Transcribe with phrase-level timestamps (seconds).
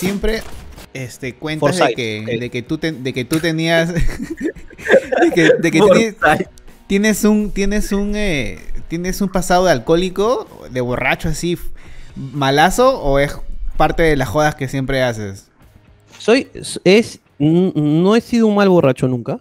[0.00, 0.42] siempre
[0.94, 3.92] este, cuentas de que, de que, tú de que tú tenías.
[3.94, 6.16] de que, de que
[6.86, 7.50] tienes, un.
[7.50, 8.16] Tienes un.
[8.16, 8.58] Eh,
[8.88, 11.58] tienes un pasado de alcohólico, de borracho así,
[12.16, 13.36] malazo, o es
[13.76, 15.48] parte de las jodas que siempre haces?
[16.18, 16.48] Soy.
[16.84, 17.20] Es.
[17.38, 19.40] No he sido un mal borracho nunca.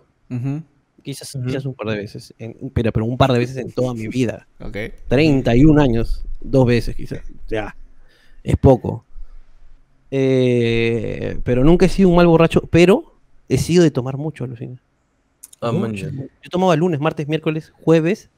[1.02, 2.36] Quizás, quizás un par de veces,
[2.74, 4.48] pero, pero un par de veces en toda mi vida.
[4.60, 4.94] Okay.
[5.08, 7.22] 31 años, dos veces quizás.
[7.48, 7.76] Ya,
[8.44, 9.06] es poco.
[10.12, 13.16] Eh, pero nunca he sido un mal borracho, pero
[13.48, 14.82] he sido de tomar mucho, alucina.
[15.62, 18.30] Ah, yo tomaba lunes, martes, miércoles, jueves,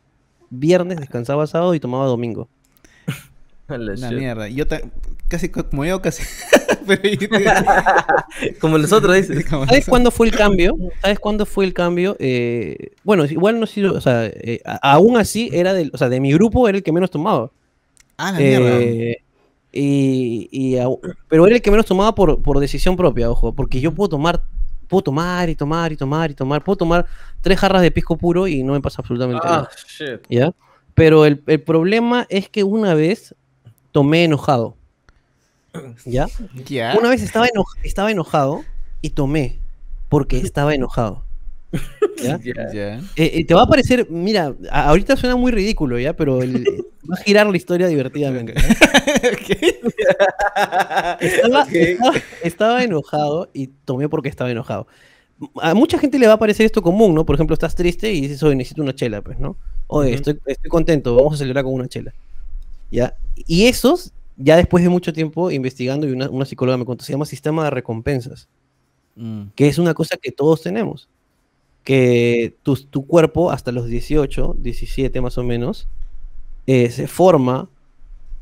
[0.49, 2.49] viernes, descansaba sábado y tomaba domingo.
[3.67, 4.49] La mierda.
[4.49, 4.66] Yo
[5.27, 6.23] casi como yo, casi.
[8.59, 9.45] como los otros, dices.
[9.47, 10.75] ¿Sabes cuándo fue el cambio?
[11.02, 12.17] ¿Sabes cuándo fue el cambio?
[12.19, 16.19] Eh, bueno, igual no sido, o sea, eh, aún así era del, o sea, de
[16.19, 17.49] mi grupo era el que menos tomaba.
[18.17, 18.80] Ah, la mierda.
[19.73, 20.75] Y,
[21.30, 24.44] pero era el que menos tomaba por, por decisión propia, ojo, porque yo puedo tomar,
[24.88, 27.05] puedo tomar y tomar y tomar y tomar, puedo tomar
[27.41, 29.69] tres jarras de pisco puro y no me pasa absolutamente ah, nada.
[29.88, 30.22] Shit.
[30.30, 30.53] ¿Ya?
[30.94, 33.33] Pero el, el, problema es que una vez
[33.91, 34.75] tomé enojado.
[36.06, 36.28] ¿Ya?
[36.97, 37.47] Una vez estaba,
[37.83, 38.66] estaba enojado
[39.02, 39.59] y tomé
[40.09, 41.23] porque estaba enojado.
[42.23, 42.40] ¿Ya?
[43.16, 46.16] Eh, eh, te va a parecer, mira, ahorita suena muy ridículo, ¿ya?
[46.16, 48.53] Pero va a girar la historia divertidamente.
[52.44, 54.88] estaba, enojado y tomé porque estaba enojado.
[55.62, 57.26] A mucha gente le va a parecer esto común, ¿no?
[57.26, 59.58] Por ejemplo, estás triste y dices, oye, necesito una chela, pues, ¿no?
[59.88, 62.14] Oye, estoy, estoy contento, vamos a celebrar con una chela.
[62.92, 63.16] ¿Ya?
[63.36, 67.25] Y esos, ya después de mucho tiempo investigando, y una, psicóloga me contó, se llama
[67.25, 68.48] sistema de recompensas,
[69.16, 69.44] mm.
[69.56, 71.09] que es una cosa que todos tenemos
[71.84, 75.88] que tu, cuerpo hasta los 18, 17 más o menos,
[76.68, 77.70] eh, se forma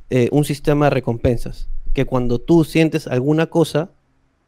[0.10, 3.92] eh, un sistema de recompensas, que cuando tú sientes alguna cosa,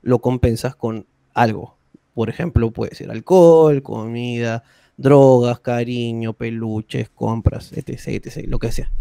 [0.02, 1.78] lo compensas con algo.
[2.14, 4.63] Por ejemplo, puede ser alcohol, comida,
[4.97, 8.91] drogas, cariño, peluches, compras, etc, etc, lo que sea.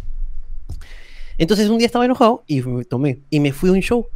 [1.38, 4.08] Entonces un día estaba enojado y me tomé y me fui a un show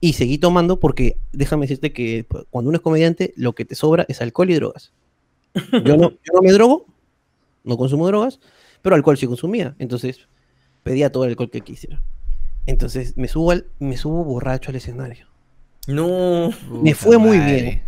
[0.00, 4.06] y seguí tomando porque déjame decirte que cuando uno es comediante lo que te sobra
[4.08, 4.92] es alcohol y drogas.
[5.84, 6.86] Yo no, me drogo,
[7.64, 8.40] no consumo drogas,
[8.80, 9.74] pero alcohol sí consumía.
[9.78, 10.20] Entonces
[10.82, 12.02] pedía todo el alcohol que quisiera.
[12.66, 15.26] Entonces me subo, al, me subo borracho al escenario.
[15.86, 16.52] No.
[16.70, 17.82] Me fue muy bien,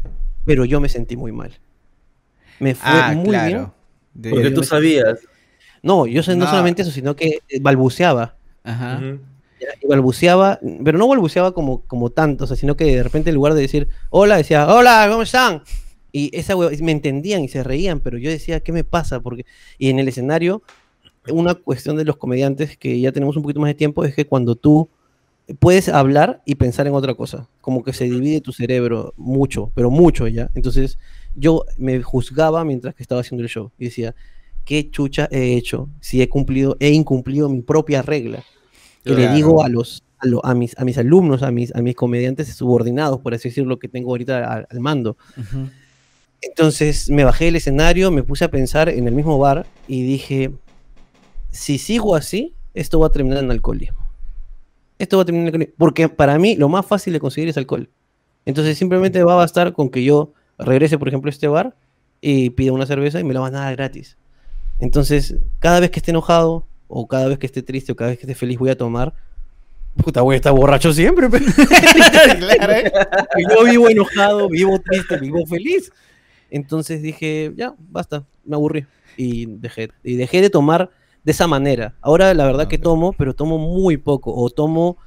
[0.45, 1.53] pero yo me sentí muy mal.
[2.59, 3.69] Me fue ah, muy bien.
[4.31, 5.21] Porque tú sabías.
[5.83, 6.47] No, yo no.
[6.47, 8.37] solamente eso, sino que balbuceaba.
[8.63, 9.01] Ajá.
[9.83, 13.37] Y balbuceaba, pero no balbuceaba como, como tanto, o sea, sino que de repente en
[13.37, 15.63] lugar de decir hola, decía hola, ¿cómo están?
[16.17, 19.19] Y esa me entendían y se reían, pero yo decía, ¿qué me pasa?
[19.19, 19.47] Porque,
[19.79, 20.63] y en el escenario,
[21.29, 24.25] una cuestión de los comediantes que ya tenemos un poquito más de tiempo es que
[24.25, 24.89] cuando tú
[25.59, 29.91] puedes hablar y pensar en otra cosa, como que se divide tu cerebro mucho, pero
[29.91, 30.53] mucho ya.
[30.55, 31.01] Entonces
[31.35, 34.15] yo me juzgaba mientras que estaba haciendo el show y decía,
[34.65, 38.45] ¿qué chucha he hecho si he cumplido, he incumplido mi propia regla?
[39.03, 40.05] Que le digo a los,
[40.45, 43.89] a, mis, a mis alumnos, a mis, a mis comediantes subordinados, por así decirlo, que
[43.89, 45.17] tengo ahorita al, mando.
[46.47, 50.53] Entonces me bajé del escenario, me puse a pensar en el mismo bar y dije,
[51.51, 53.99] si sigo así, esto va a terminar en alcoholismo.
[54.99, 55.75] Esto va a terminar en alcoholismo.
[55.79, 57.89] Porque para mí lo más fácil de conseguir es alcohol.
[58.45, 61.75] Entonces simplemente va a bastar con que yo regrese, por ejemplo, a este bar
[62.21, 64.17] y pida una cerveza y me la van a dar gratis.
[64.81, 68.19] Entonces, cada vez que esté enojado, o cada vez que esté triste, o cada vez
[68.19, 69.15] que esté feliz, voy a tomar.
[69.97, 71.27] Puta, voy a estar borracho siempre.
[71.39, 72.93] ¿eh?
[73.51, 75.91] Yo vivo enojado, vivo triste, vivo feliz.
[76.51, 78.87] Entonces dije, ya, basta, me aburrí.
[79.17, 80.91] Y dejé, y dejé de tomar
[81.25, 81.95] de esa manera.
[82.01, 84.35] Ahora la verdad que tomo, pero tomo muy poco.
[84.35, 84.99] O tomo,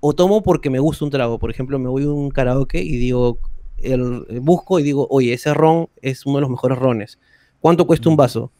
[0.00, 1.38] o tomo porque me gusta un trago.
[1.38, 3.38] Por ejemplo, me voy a un karaoke y digo,
[3.78, 7.18] el, busco y digo, oye, ese ron es uno de los mejores rones.
[7.60, 8.50] ¿Cuánto cuesta un vaso?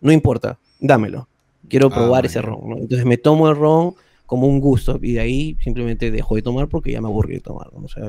[0.00, 1.28] No importa, dámelo.
[1.68, 2.78] Quiero ah, probar ese ron.
[2.78, 3.94] Entonces me tomo el ron
[4.26, 7.40] como un gusto y de ahí simplemente dejo de tomar porque ya me aburrí de
[7.40, 7.68] tomar.
[7.74, 8.04] O sea,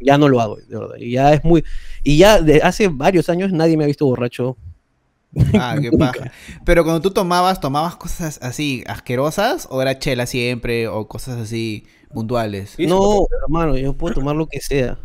[0.00, 0.96] ya no lo hago, de verdad.
[0.98, 1.64] Y ya es muy.
[2.02, 4.56] Y ya de hace varios años nadie me ha visto borracho.
[5.54, 6.32] Ah, qué paja.
[6.64, 9.66] Pero cuando tú tomabas, ¿tomabas cosas así asquerosas?
[9.70, 10.88] ¿O era chela siempre?
[10.88, 12.76] ¿O cosas así puntuales?
[12.78, 14.98] No, hermano, yo puedo tomar lo que sea.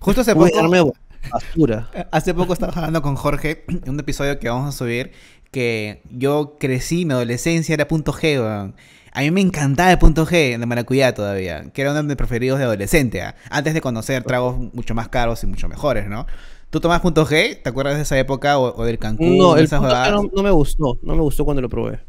[0.00, 0.94] Justo hace poco.
[1.30, 1.88] Basura.
[2.10, 5.12] Hace poco estaba hablando con Jorge en un episodio que vamos a subir
[5.52, 8.74] que yo crecí, mi adolescencia era punto G, weón.
[9.14, 12.16] A mí me encantaba el punto G de maracuyá todavía, que era uno de mis
[12.16, 16.26] preferidos de adolescente, antes de conocer tragos mucho más caros y mucho mejores, ¿no?
[16.70, 17.62] ¿Tú tomás punto G?
[17.62, 19.36] ¿Te acuerdas de esa época o, del Cancún?
[19.36, 22.00] No, el punto G no, me gustó, no me gustó cuando lo probé.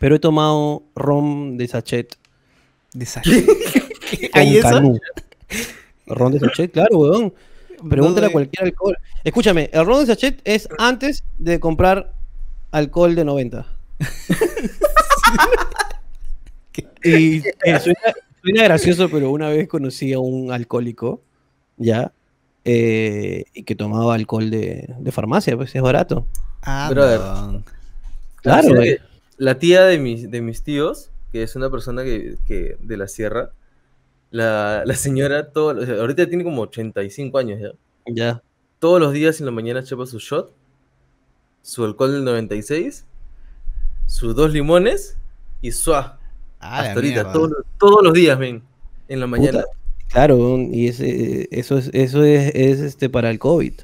[0.00, 2.16] Pero he tomado rom de sachet.
[2.92, 3.46] ¿De sachet?
[4.32, 4.78] ¿Hay eso?
[4.78, 7.32] El ron de sachet, claro, weón.
[7.88, 8.98] Pregúntale a cualquier alcohol.
[9.22, 12.12] Escúchame, el ron de sachet es antes de comprar
[12.72, 13.66] alcohol de 90.
[17.04, 17.80] y eh,
[18.42, 21.22] suena, gracioso, pero una vez conocí a un alcohólico,
[21.76, 22.12] ya,
[22.64, 26.26] eh, y que tomaba alcohol de, farmacia, pues es barato.
[26.62, 27.62] Ah, pero
[28.42, 28.74] Claro,
[29.36, 33.52] la tía de mis, de mis tíos, que es una persona que, de la sierra,
[34.30, 35.70] la, señora, todo,
[36.00, 37.72] ahorita tiene como 85 años ya.
[38.06, 38.42] Ya.
[38.78, 40.52] Todos los días en la mañana chapa su shot,
[41.62, 43.06] su alcohol del 96,
[44.06, 45.16] sus dos limones
[45.60, 46.18] y suá.
[46.62, 48.62] Ah, Hasta ahorita, todos, los días, ven,
[49.08, 49.64] en la mañana.
[50.08, 53.72] claro, y ese, eso es, eso es, este para el COVID.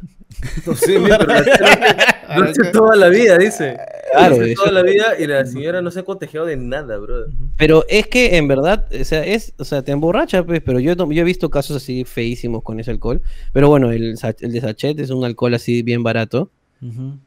[0.66, 3.76] No sé, pero toda la vida, dice.
[4.12, 7.26] Claro, toda la vida y la señora no se ha contagiado de nada, bro.
[7.56, 10.94] Pero es que en verdad, o sea, es, o sea, te emborracha, pues, pero yo,
[10.94, 13.20] yo he visto casos así feísimos con ese alcohol.
[13.52, 16.52] Pero bueno, el, el de sachet es un alcohol así bien barato.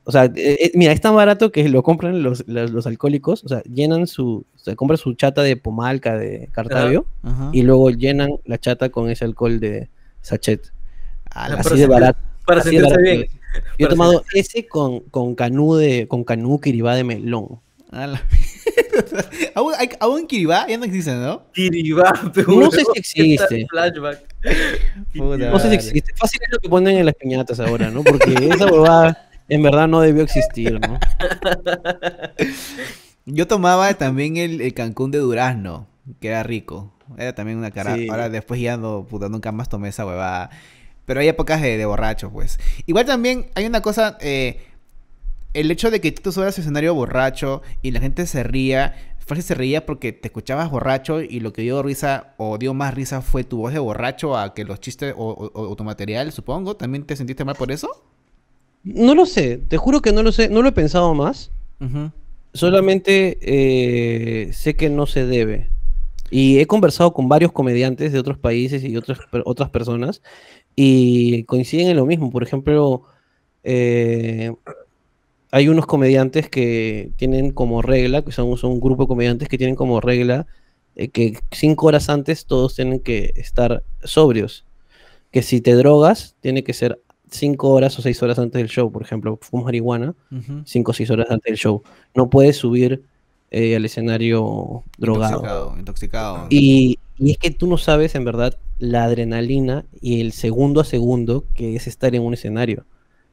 [0.06, 3.50] O sea, eh, eh, mira, es tan barato que lo compran los, los, alcohólicos, o
[3.50, 7.06] sea, llenan su, o sea, compran su chata de pomalca de Cartavio
[7.52, 9.90] y luego llenan la chata con ese alcohol de
[10.22, 10.72] sachet.
[11.32, 12.20] Ah, así de barato.
[12.46, 13.28] Para sentirse bien.
[13.80, 17.60] Yo he tomado ese con, con canú de, con canú kiribá de melón.
[19.56, 20.66] ¿Aún, ¿Aún Kiribá?
[20.68, 21.44] Ya no existe, ¿no?
[21.52, 23.68] Kiribá, pero No sé si existe.
[25.14, 26.14] no sé si existe.
[26.16, 28.02] Fácil es lo que ponen en las piñatas ahora, ¿no?
[28.04, 31.00] Porque esa huevada en verdad no debió existir, ¿no?
[33.26, 35.88] Yo tomaba también el, Cancún de Durazno,
[36.20, 36.94] que era rico.
[37.18, 37.96] Era también una cara.
[38.10, 40.50] Ahora después ya no, puta, nunca más tomé esa huevada.
[41.06, 42.60] Pero hay épocas de, de borracho, pues.
[42.86, 44.62] Igual también hay una cosa, eh,
[45.54, 49.44] el hecho de que tú subas al escenario borracho y la gente se ría, fácil
[49.44, 53.22] se reía porque te escuchabas borracho y lo que dio risa o dio más risa
[53.22, 56.76] fue tu voz de borracho a que los chistes o, tu material, supongo.
[56.76, 57.90] ¿También te sentiste mal por eso?
[58.84, 61.52] No lo sé, te juro que no lo sé, no lo he pensado más.
[62.54, 65.70] Solamente eh, sé que no se debe.
[66.30, 70.22] Y he conversado con varios comediantes de otros países y otras, otras personas
[70.76, 72.32] y coinciden en lo mismo.
[72.32, 73.04] Por ejemplo,
[73.64, 74.54] eh,
[75.52, 79.76] hay unos comediantes que tienen como regla, que son, un grupo de comediantes que tienen
[79.76, 80.48] como regla
[80.96, 84.66] eh, que cinco horas antes todos tienen que estar sobrios.
[85.32, 87.02] Que si te drogas, tiene que ser
[87.32, 88.92] cinco horas o seis horas antes del show.
[88.92, 90.14] Por ejemplo, fumas marihuana,
[90.66, 91.82] cinco o seis horas antes del show.
[92.14, 93.04] No puedes subir
[93.50, 95.38] eh, al escenario drogado.
[95.38, 96.48] Intoxicado, intoxicado.
[96.50, 100.84] Y, y es que tú no sabes en verdad la adrenalina y el segundo a
[100.84, 102.86] segundo que es estar en un escenario.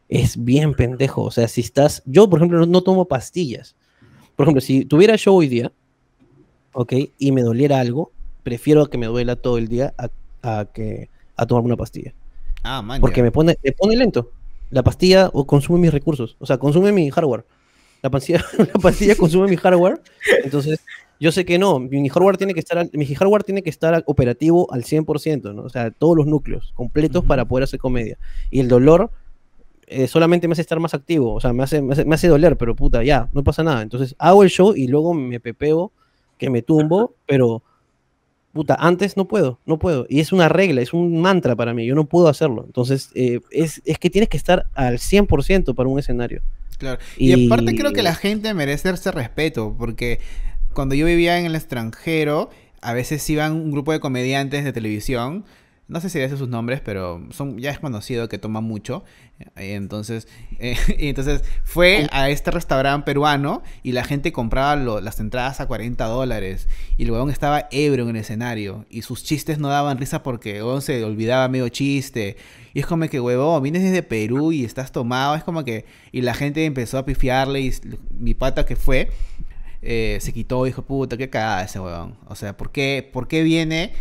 [0.09, 1.23] Es bien pendejo.
[1.23, 2.03] O sea, si estás.
[2.07, 3.77] Yo, por ejemplo, no, tomo pastillas.
[4.37, 5.73] Por ejemplo, si tuviera show hoy día,
[6.73, 6.93] ¿ok?
[7.19, 8.13] Y me doliera algo,
[8.43, 9.95] prefiero que me duela todo el día
[10.43, 12.15] a, que a tomarme una pastilla.
[12.63, 14.31] Ah, man, Porque me pone, me pone lento.
[14.71, 16.37] La pastilla consume mis recursos.
[16.39, 17.45] O sea, consume mi hardware.
[18.03, 20.01] La pastilla, la pastilla consume mi hardware.
[20.45, 20.81] Entonces,
[21.21, 24.73] yo sé que no, mi hardware tiene que estar, mi hardware tiene que estar operativo
[24.73, 25.63] al 100%, ¿no?
[25.63, 28.19] O sea, todos los núcleos completos para poder hacer comedia.
[28.51, 29.11] Y el dolor
[29.89, 32.77] eh, solamente me hace estar más activo, o sea, me hace, me hace, doler, pero
[32.77, 33.83] puta, ya, no pasa nada.
[33.83, 35.93] Entonces hago el show y luego me pepeo,
[36.37, 37.63] que me tumbo, pero
[38.59, 40.05] puta, antes no puedo, no puedo.
[40.09, 42.65] Y es una regla, es un mantra para mí, yo no puedo hacerlo.
[42.67, 46.43] Entonces, eh, es, es, que tienes que estar al 100% para un escenario.
[46.77, 46.99] Claro.
[47.17, 50.19] Y, aparte creo que la gente merece ese respeto, porque
[50.73, 52.51] cuando yo vivía en el extranjero,
[52.81, 55.45] a veces iban un grupo de comediantes de televisión.
[55.89, 59.05] No sé si dice sus nombres, pero son ya es conocido que toma mucho.
[59.57, 60.29] Eh, entonces,
[60.59, 65.67] eh, y entonces fue a este restaurante peruano y la gente compraba las entradas a
[65.67, 66.69] 40 dólares.
[66.99, 68.85] Y el huevón estaba ebrio en el escenario.
[68.91, 72.37] Y sus chistes no daban risa porque el se olvidaba medio chiste.
[72.75, 75.37] Y es como que, huevón, vienes desde Perú y estás tomado.
[75.37, 75.87] Es como que.
[76.13, 77.61] Y la gente empezó a pifiarle.
[77.63, 77.73] Y
[78.11, 79.09] mi pata que fue
[79.81, 82.17] eh, se quitó y dijo, puta, qué cagada ese weón.
[82.27, 83.93] O sea, ¿por qué, ¿por qué viene?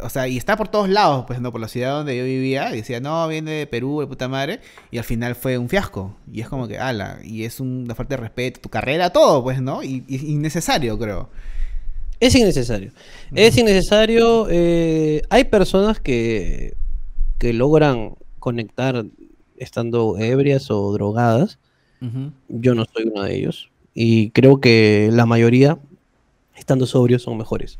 [0.00, 1.52] O sea, y está por todos lados, pues, ¿no?
[1.52, 2.72] Por la ciudad donde yo vivía.
[2.72, 4.60] Y decía, no, viene de Perú, de puta madre.
[4.90, 6.16] Y al final fue un fiasco.
[6.32, 9.60] Y es como que, ala, y es una falta de respeto, tu carrera, todo, pues,
[9.62, 9.82] ¿no?
[9.82, 11.28] Y, innecesario, creo.
[12.18, 12.92] Es innecesario.
[13.34, 14.48] Es innecesario.
[14.50, 16.74] Eh, hay personas que,
[17.38, 19.04] que logran conectar
[19.56, 21.58] estando ebrias o drogadas.
[22.48, 23.70] Yo no soy uno de ellos.
[23.94, 25.78] Y creo que la mayoría,
[26.54, 27.78] estando sobrios, son mejores.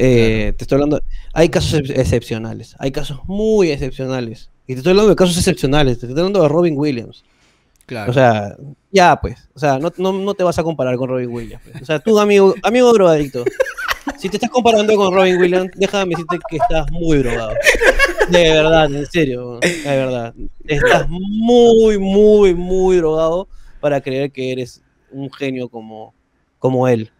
[0.00, 1.02] Eh, te estoy hablando,
[1.32, 4.48] hay casos excepcionales, hay casos muy excepcionales.
[4.68, 7.24] Y te estoy hablando de casos excepcionales, te estoy hablando de Robin Williams.
[7.84, 8.10] Claro.
[8.10, 8.56] O sea,
[8.92, 11.62] ya pues, o sea, no, no, no te vas a comparar con Robin Williams.
[11.64, 11.82] Pues.
[11.82, 13.44] O sea, tú, amigo, amigo drogadicto,
[14.18, 17.54] si te estás comparando con Robin Williams, déjame decirte que estás muy drogado.
[18.30, 20.32] De verdad, en serio, de verdad.
[20.64, 23.48] Estás muy, muy, muy drogado
[23.80, 26.14] para creer que eres un genio como,
[26.60, 27.10] como él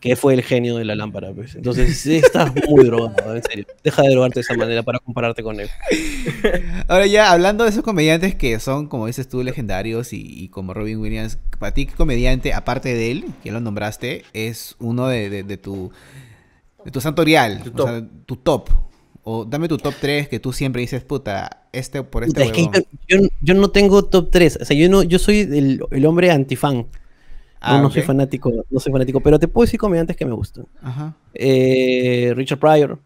[0.00, 1.32] que fue el genio de la lámpara.
[1.32, 1.54] Pues.
[1.54, 3.66] Entonces, estás muy drogado, en serio.
[3.82, 5.68] Deja de drogarte de esa manera para compararte con él.
[6.88, 10.98] Ahora ya, hablando de esos comediantes que son, como dices tú, legendarios y, como Robin
[10.98, 15.90] Williams, para ti, ¿qué comediante, aparte de él, que lo nombraste, es uno de, tu,
[16.84, 17.62] de tu santorial?
[17.62, 17.86] Tu top.
[17.86, 18.70] O sea, tu top.
[19.30, 22.70] O dame tu top 3 que tú siempre dices, puta, este por este es que
[23.42, 24.60] yo, no tengo top 3.
[24.62, 26.86] O sea, yo, no, yo soy el, el hombre antifan.
[27.60, 30.66] Ah, no, soy fanático, no soy fanático, pero te puedo decir comediantes que me gustan.
[31.34, 32.98] Eh, Richard Pryor,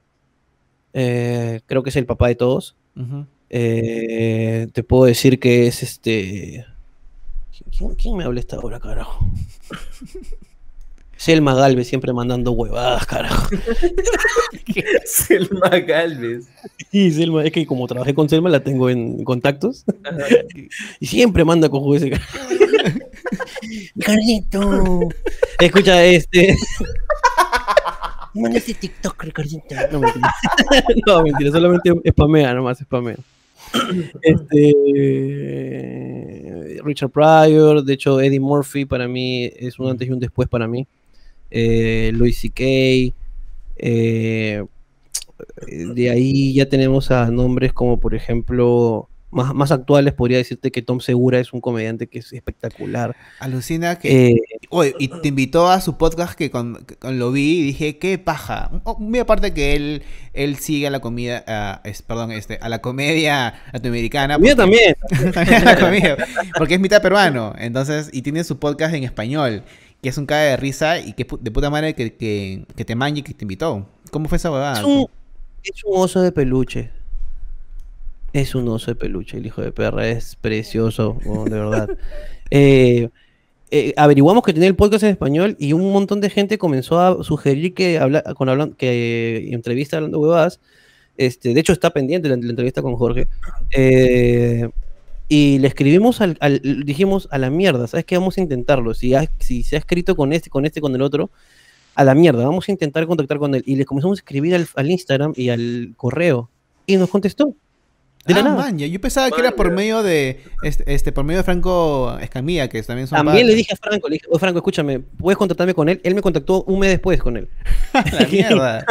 [0.92, 2.76] eh, creo que es el papá de todos.
[3.49, 6.66] Eh, te puedo decir que es este.
[7.99, 9.26] ¿Quién, me habla esta hora, carajo?
[11.16, 13.49] Selma Galvez siempre mandando huevadas, carajo.
[15.04, 16.49] Selma Galvez.
[16.90, 19.85] Sí, Selma, es que como trabajé con Selma la tengo en contactos.
[21.00, 22.38] y siempre manda con ese carajo.
[23.95, 25.09] Ricardito.
[25.59, 26.57] Escucha, este.
[28.35, 29.75] Manda ese TikTok, Ricardito.
[29.91, 30.31] No, mentira.
[31.07, 33.17] no, mentira, solamente spamea nomás, spamea.
[34.23, 34.75] Este,
[36.83, 40.67] Richard Pryor, de hecho Eddie Murphy para mí es un antes y un después para
[40.67, 40.87] mí.
[41.51, 43.15] Eh, Louis C.K.
[43.77, 44.65] Eh,
[45.67, 50.83] de ahí ya tenemos a nombres como por ejemplo más, más actuales, podría decirte que
[50.83, 53.17] Tom Segura es un comediante que es espectacular.
[53.41, 54.31] Alucina que...
[54.31, 54.43] Eh,
[54.99, 58.71] y te invitó a su podcast que con, lo vi y dije, qué paja.
[58.99, 63.55] Muy aparte que él, él sigue a la comida, es, perdón, este, a la comedia
[63.73, 64.39] latinoamericana.
[64.39, 64.97] Porque, también.
[65.79, 66.17] también
[66.57, 69.62] porque es mitad peruano, entonces, y tiene su podcast en español,
[70.03, 72.95] que es un cae de risa y que de puta madre que, que, que te
[72.95, 73.87] manje y que te invitó.
[74.11, 74.79] ¿Cómo fue esa huevada?
[74.79, 75.07] Es un,
[75.62, 77.01] es un oso de peluche.
[78.33, 81.89] Es un oso de peluche, el hijo de perra, es precioso, de verdad.
[82.55, 83.09] Eh,
[83.71, 87.25] eh, averiguamos que tenía el podcast en español y un montón de gente comenzó a
[87.25, 90.61] sugerir que habla, con hablan, que entrevista hablando huevadas.
[91.17, 93.29] Este, de hecho, está pendiente la, entrevista con Jorge.
[93.71, 94.69] Eh,
[95.29, 96.37] y le escribimos al,
[96.85, 98.19] dijimos a la mierda, ¿sabes qué?
[98.19, 98.93] Vamos a intentarlo.
[98.93, 101.31] Si, si se ha escrito con este, con este, con el otro,
[101.95, 103.62] a la mierda, vamos a intentar contactar con él.
[103.65, 106.51] Y le comenzamos a escribir al, al Instagram y al correo.
[106.85, 107.55] Y nos contestó.
[108.25, 112.17] De ah, Yo pensaba que era por medio de este, este, por medio de Franco
[112.21, 115.75] Escamilla, que también son También le dije a Franco, le dije, Franco, escúchame, puedes contactarme
[115.75, 116.00] con él.
[116.05, 117.49] Él me contactó un mes después con él.
[117.93, 118.87] La mierda.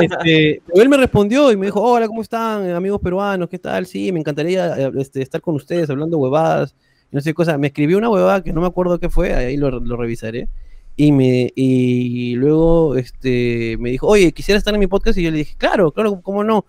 [0.00, 3.48] este, él me respondió y me dijo, hola, ¿cómo están, amigos peruanos?
[3.48, 3.86] ¿Qué tal?
[3.86, 6.76] Sí, me encantaría este, estar con ustedes hablando huevadas.
[7.10, 7.58] No sé qué cosa.
[7.58, 10.46] Me escribió una huevada que no me acuerdo qué fue, ahí lo, lo revisaré.
[10.94, 15.18] Y, me, y luego este, me dijo, oye, quisiera estar en mi podcast.
[15.18, 16.64] Y yo le dije, claro, claro, ¿cómo no?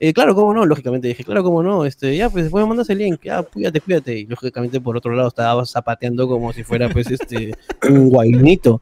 [0.00, 2.88] Eh, claro, cómo no, lógicamente dije, claro, cómo no, este, ya, pues después me mandas
[2.90, 4.18] el link, ya, cuídate, cuídate.
[4.18, 7.52] Y lógicamente por otro lado estaba zapateando como si fuera, pues, este,
[7.88, 8.80] un guainito,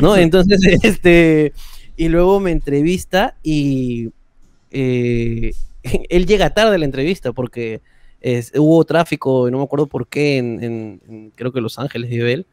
[0.00, 0.16] ¿no?
[0.16, 1.52] Entonces, este,
[1.96, 4.10] y luego me entrevista y
[4.72, 5.52] eh,
[6.10, 7.80] él llega tarde a la entrevista porque
[8.56, 12.46] hubo tráfico, no me acuerdo por qué, en, creo que Los Ángeles vive él,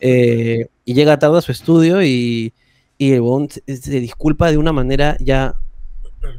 [0.00, 2.52] eh, y llega tarde a su estudio y,
[2.98, 5.54] y el se disculpa de una manera ya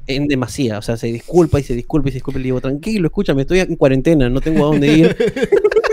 [0.08, 2.62] en demasía, o sea, se disculpa y se disculpa y se disculpa y le digo,
[2.62, 5.16] tranquilo, escúchame, estoy en cuarentena, no tengo a dónde ir.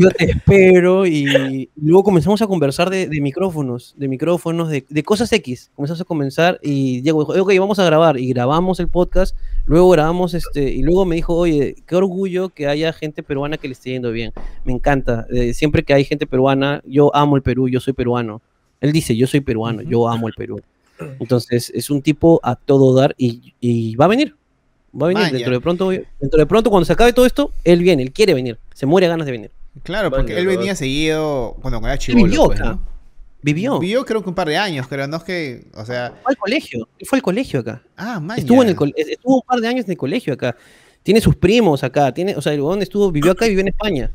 [0.00, 5.70] Yo te espero y luego comenzamos a conversar de, micrófonos, de micrófonos, de, cosas X.
[5.74, 8.18] Comenzamos a comenzar y Diego dijo, ok, vamos a grabar.
[8.18, 12.66] Y grabamos el podcast, luego grabamos este, y luego me dijo, oye, qué orgullo que
[12.66, 14.32] haya gente peruana que le esté yendo bien.
[14.64, 15.26] Me encanta.
[15.30, 18.40] Eh, siempre que hay gente peruana, yo amo el Perú, yo soy peruano.
[18.80, 20.62] Él dice, yo soy peruano, yo amo el Perú.
[21.18, 24.36] Entonces, es un tipo a todo dar y, va a venir.
[24.94, 25.90] Va a venir dentro de pronto.
[25.90, 28.58] Dentro de pronto, cuando se acabe todo esto, él viene, él quiere venir.
[28.74, 29.50] Se muere a ganas de venir.
[29.82, 32.24] Claro, porque él venía seguido cuando era chivo.
[32.24, 32.60] Vivió, pues,
[33.42, 33.78] Vivió.
[33.78, 36.12] Vivió creo que un par de años, creo, no es que, o sea...
[36.22, 37.82] Fue al colegio, él fue al colegio acá.
[37.96, 40.56] Ah, Estuvo, en el estuvo un par de años en el colegio acá.
[41.02, 44.10] Tiene sus primos acá, tiene, o sea, el estuvo, vivió acá y vivió en España.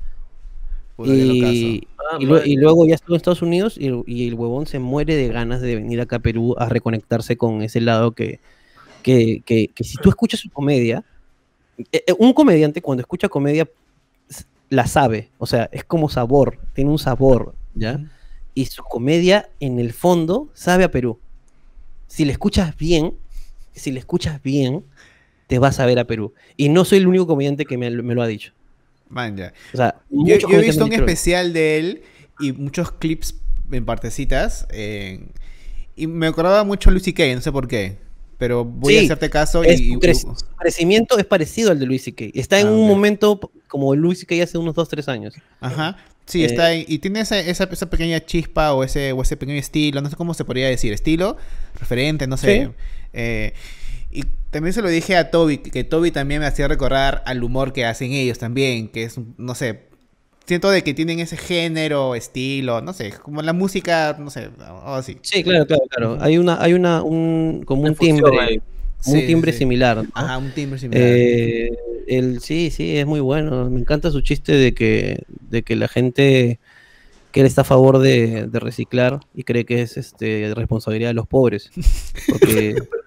[0.97, 3.87] Y, Ah, y, luego ya estuvo en Estados Unidos y,
[4.27, 7.81] el huevón se muere de ganas de venir acá a Perú a reconectarse con ese
[7.81, 8.39] lado que,
[9.01, 11.03] que, que, si tú escuchas su comedia,
[11.91, 13.67] eh, eh, un comediante cuando escucha comedia
[14.69, 17.99] la sabe, o sea, es como sabor, tiene un sabor, ¿ya?
[18.53, 21.19] Y su comedia en el fondo sabe a Perú.
[22.07, 23.15] Si le escuchas bien,
[23.73, 24.83] si le escuchas bien,
[25.47, 26.33] te vas a ver a Perú.
[26.55, 28.53] Y no soy el único comediante que me lo ha dicho.
[29.09, 29.53] Man, ya.
[30.09, 32.03] yo, he visto un especial de él
[32.39, 33.35] y muchos clips
[33.71, 34.67] en partecitas.
[35.95, 37.97] Y me acordaba mucho Lucy Kay, no sé por qué.
[38.37, 42.25] Pero voy a hacerte caso y, Su crecimiento es parecido al de Luis C.K.
[42.33, 44.43] Está en ah, un momento como Luis C.K.
[44.43, 45.35] hace unos 2-3 años.
[45.61, 45.97] Ajá.
[46.25, 46.85] Sí, eh, está ahí.
[46.87, 50.33] Y tiene esa, esa, pequeña chispa o ese, o ese pequeño estilo, no sé cómo
[50.33, 51.37] se podría decir, estilo,
[51.79, 52.71] referente, no sé.
[53.13, 53.53] Eh,
[54.15, 57.73] y también se lo dije a Toby, que Toby también me hacía recordar al humor
[57.73, 59.81] que hacen ellos también, que es, no sé,
[60.45, 64.49] siento de que tienen ese género, estilo, no sé, como la música, no sé,
[64.85, 65.17] o así.
[65.21, 66.17] Sí, claro, claro, claro.
[66.21, 68.61] Hay una, hay una, un, como un timbre,
[69.05, 70.05] un timbre similar.
[70.13, 71.03] Ajá, un timbre similar.
[71.05, 71.71] Eh,
[72.07, 73.69] el, sí, sí, es muy bueno.
[73.69, 76.59] Me encanta su chiste de que, de que la gente
[77.31, 81.27] que él está a favor de, reciclar y cree que es este responsabilidad de los
[81.27, 81.69] pobres.
[82.29, 82.75] Porque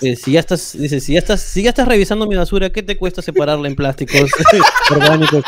[0.00, 2.82] eh, si ya estás, dice, si ya estás, si ya estás revisando mi basura, ¿qué
[2.82, 4.30] te cuesta separarla en plásticos
[4.90, 5.44] orgánicos?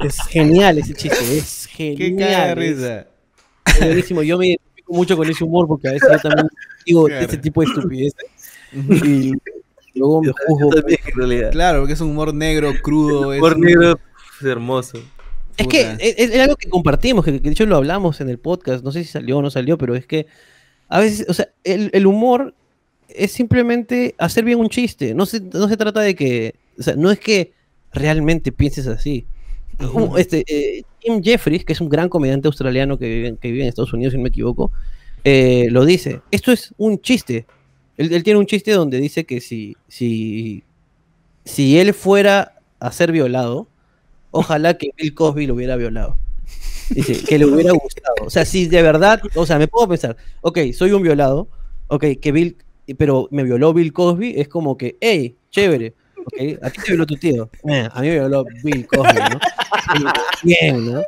[0.00, 2.48] Es genial ese chiste, es genial.
[2.48, 3.06] Qué risa.
[3.66, 4.22] Es buenísimo.
[4.22, 6.48] Yo me identifico mucho con ese humor porque a veces yo también
[6.86, 8.30] digo ese tipo de estupideces.
[8.72, 9.32] Y
[9.94, 10.70] luego me juzgo.
[11.50, 13.30] Claro, porque es un humor negro, crudo.
[13.30, 13.98] Humor negro
[14.42, 14.98] hermoso.
[15.56, 18.90] Es que es, algo que compartimos, que, de hecho lo hablamos en el podcast, no
[18.90, 20.26] sé si salió o no salió, pero es que
[20.88, 22.54] a veces, o sea, el, el humor
[23.16, 26.96] es simplemente hacer bien un chiste, no se, no se trata de que, o sea,
[26.96, 27.52] no es que
[27.92, 29.26] realmente pienses así,
[30.16, 33.68] este, eh, Jim Jeffries, que es un gran comediante australiano que vive, que vive en
[33.68, 34.70] Estados Unidos, si no me equivoco,
[35.24, 36.20] eh, lo dice.
[36.30, 37.46] Esto es un chiste.
[37.96, 40.64] Él, tiene un chiste donde dice que si, si,
[41.44, 43.68] si él fuera a ser violado,
[44.30, 46.16] ojalá que Bill Cosby lo hubiera violado.
[46.90, 48.26] Dice, que le hubiera gustado.
[48.26, 51.48] O sea, si de verdad, o sea, me puedo pensar, ok, soy un violado,
[51.88, 52.56] ok, que Bill,
[52.98, 55.94] pero me violó Bill Cosby, es como que, hey, chévere,
[56.26, 56.58] Okay.
[56.62, 57.50] A ti te violó tu tío.
[57.68, 60.12] Eh, a mí me violó Bill Cosby, ¿no?
[60.42, 61.02] Bien, ¿no?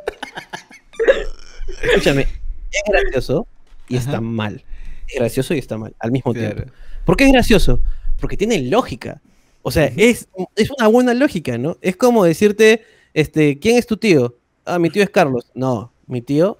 [1.83, 3.47] Escúchame, es gracioso
[3.87, 4.63] y está mal.
[5.07, 6.63] Es gracioso y está mal al mismo tiempo.
[7.05, 7.81] ¿Por qué es gracioso?
[8.19, 9.21] Porque tiene lógica.
[9.61, 11.77] O sea, es, es una buena lógica, ¿no?
[11.81, 14.37] Es como decirte, este, ¿quién es tu tío?
[14.65, 15.51] Ah, mi tío es Carlos.
[15.53, 16.57] No, mi tío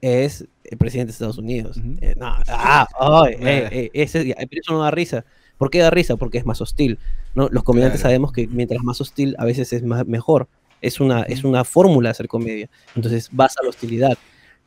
[0.00, 1.80] es el presidente de Estados Unidos.
[2.00, 5.24] Eh, no, ah, oh, eh, ese, pero eso no da risa.
[5.58, 6.16] ¿Por qué da risa?
[6.16, 6.98] Porque es más hostil.
[7.34, 7.48] ¿no?
[7.48, 10.48] Los comediantes sabemos que mientras más hostil, a veces es más, mejor.
[10.80, 12.68] Es una, es una fórmula hacer comedia.
[12.96, 14.18] Entonces vas a la hostilidad.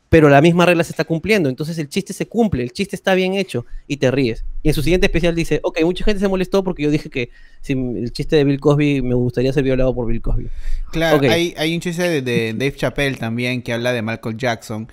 [0.08, 1.48] Pero la misma regla se está cumpliendo.
[1.48, 4.44] Entonces el chiste se cumple, el chiste está bien hecho y te ríes.
[4.62, 7.30] Y en su siguiente especial dice, ok, mucha gente se molestó porque yo dije que
[7.60, 10.48] si el chiste de Bill Cosby me gustaría ser violado por Bill Cosby.
[10.92, 14.88] Claro, hay, hay, un chiste de, Dave Chappelle también que habla de Michael Jackson.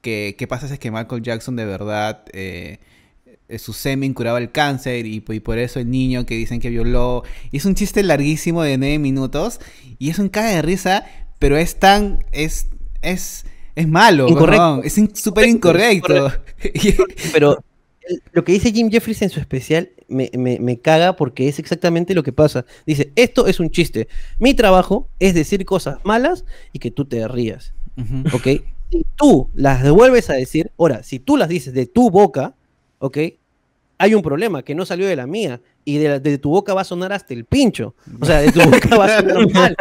[0.00, 2.24] Que, ¿Qué pasa es que Michael Jackson de verdad...
[2.32, 2.78] Eh,
[3.56, 7.22] su semen curaba el cáncer y, por eso el niño que dicen que violó.
[7.50, 9.58] Y es un chiste larguísimo de nueve minutos
[9.98, 11.06] y es un caga de risa,
[11.38, 12.24] pero es tan.
[12.32, 12.68] es.
[13.00, 13.46] es.
[13.74, 14.82] es malo, Incorrecto.
[14.84, 16.30] es súper incorrecto.
[17.32, 17.64] pero
[18.32, 22.22] lo que dice Jim Jeffries en su especial me, me, caga porque es exactamente lo
[22.22, 22.64] que pasa.
[22.86, 24.08] Dice, esto es un chiste.
[24.38, 27.72] Mi trabajo es decir cosas malas y que tú te rías.
[28.32, 28.62] ¿Ok?
[28.90, 32.54] Si tú las devuelves a decir, ahora, si tú las dices de tu boca,
[32.98, 33.18] ¿ok?
[34.00, 36.84] Hay un problema que no salió de la mía y de, tu boca va a
[36.84, 37.94] sonar hasta el pincho.
[38.20, 39.76] O sea, de tu boca va a sonar mal.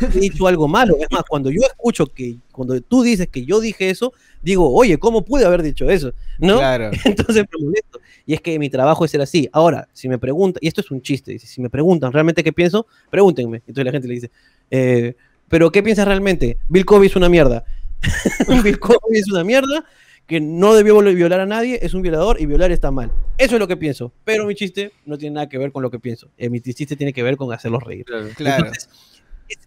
[0.00, 0.96] He dicho algo malo.
[0.98, 4.98] Es más, cuando yo escucho que, cuando tú dices que yo dije eso, digo, oye,
[4.98, 6.14] ¿cómo pude haber dicho eso?
[6.38, 6.58] ¿No?
[6.58, 6.90] Claro.
[7.04, 8.00] Entonces me molesto.
[8.24, 9.48] Y es que mi trabajo es ser así.
[9.52, 12.86] Ahora, si me preguntan, y esto es un chiste, si me preguntan realmente qué pienso,
[13.10, 13.58] pregúntenme.
[13.66, 14.30] Entonces la gente le dice,
[14.70, 15.16] eh,
[15.52, 16.56] ¿pero qué piensas realmente?
[16.70, 17.66] Bill Cosby es una mierda.
[18.64, 19.84] Bill Cosby es una mierda
[20.26, 23.12] que no debió violar a nadie, es un violador y violar está mal.
[23.36, 24.14] Eso es lo que pienso.
[24.24, 26.30] Pero mi chiste no tiene nada que ver con lo que pienso.
[26.38, 28.06] Eh, mi chiste tiene que ver con hacerlos reír.
[28.34, 28.70] Claro.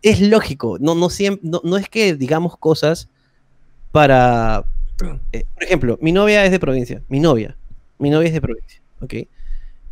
[0.02, 0.80] es, lógico.
[0.80, 3.08] No, no, siempre, no, es que digamos cosas
[3.92, 4.66] para.
[5.34, 7.04] Eh, por ejemplo, mi novia es de provincia.
[7.10, 7.60] Mi novia.
[8.00, 8.82] Mi novia es de provincia.
[9.02, 9.14] ¿Ok?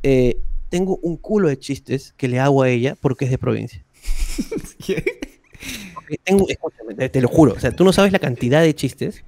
[0.02, 0.38] Eh,
[0.70, 3.86] tengo un culo de chistes que le hago a ella porque es de provincia.
[4.84, 5.33] ¿Qué?
[6.24, 7.54] Tengo, escúchame, te lo juro.
[7.54, 9.24] O sea, tú no sabes la cantidad de chistes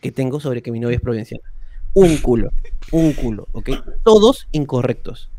[0.00, 1.44] que tengo sobre que mi novia es provinciana.
[1.92, 2.50] Un culo,
[2.92, 3.70] un culo, ¿ok?
[4.04, 5.30] Todos incorrectos.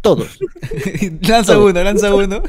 [0.00, 0.38] Todos.
[1.28, 2.42] lanza uno, lanza uno.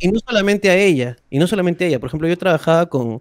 [0.00, 1.98] Y no, solamente, a ella, y no solamente a ella.
[1.98, 3.20] Por ejemplo, yo trabajaba con,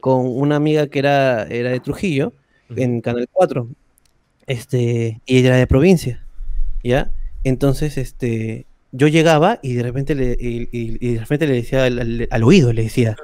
[0.00, 2.32] con una amiga que era, era de Trujillo,
[2.74, 3.68] en Canal 4,
[4.46, 6.24] este, y ella era de provincia,
[6.82, 7.10] ¿ya?
[7.44, 12.42] Entonces, este, yo llegaba y de repente le, y, de repente le decía al, al,
[12.42, 13.16] oído, le decía,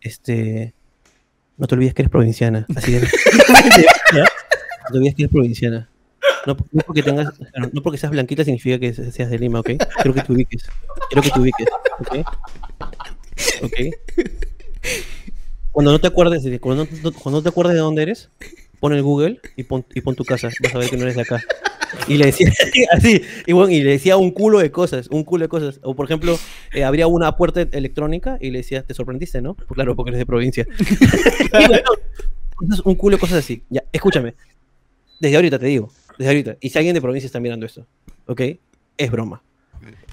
[0.00, 0.74] este,
[1.56, 2.66] no te olvides que eres provinciana.
[2.74, 3.00] Así de...
[3.00, 4.24] no
[4.92, 5.88] te olvides que eres provinciana.
[6.46, 7.32] No, porque tengas,
[7.72, 9.70] no porque seas blanquita significa que seas de Lima, ¿ok?
[9.96, 10.64] Quiero que te ubiques.
[11.10, 11.66] Quiero que te ubiques,
[11.98, 12.26] ¿ok?
[13.62, 13.74] ¿Ok?
[15.72, 16.86] Cuando no te acuerdes de, cuando
[17.30, 18.30] no, te acuerdes de dónde eres,
[18.78, 21.16] pon el Google y pon, y pon tu casa, vas a ver que no eres
[21.16, 21.42] de acá.
[22.08, 22.52] Y le decía
[22.92, 25.80] así, y bueno, y le decía un culo de cosas, un culo de cosas.
[25.82, 26.38] O por ejemplo,
[26.72, 29.54] eh, abría una puerta electrónica y le decía, te sorprendiste, ¿no?
[29.54, 30.66] Pues claro, porque eres de provincia.
[32.84, 33.62] un culo de cosas así.
[33.70, 34.34] Ya, escúchame.
[35.20, 36.56] Desde ahorita te digo, desde ahorita.
[36.60, 37.86] Y si alguien de provincia está mirando esto,
[38.26, 38.42] ¿ok?
[38.98, 39.42] Es broma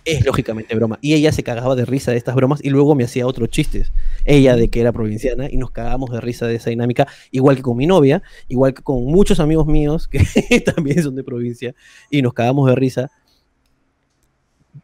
[0.05, 0.99] es lógicamente broma.
[1.01, 3.91] Y ella se cagaba de risa de estas bromas y luego me hacía otros chistes.
[4.25, 7.61] Ella de que era provinciana y nos cagamos de risa de esa dinámica, igual que
[7.61, 10.19] con mi novia, igual que con muchos amigos míos que
[10.75, 11.73] también son de provincia
[12.09, 13.11] y nos cagamos de risa.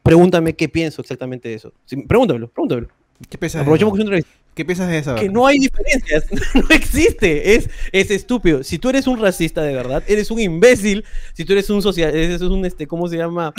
[0.03, 1.73] Pregúntame qué pienso exactamente de eso.
[2.07, 2.89] pregúntamelo, pregúntamelo.
[3.29, 4.23] ¿Qué piensas de
[4.55, 5.15] ¿Qué piensas de eso?
[5.15, 8.63] Que no hay diferencias, no existe, es, es estúpido.
[8.63, 11.05] Si tú eres un racista de verdad, eres un imbécil.
[11.33, 13.53] Si tú eres un social, eres un, este, ¿cómo se llama?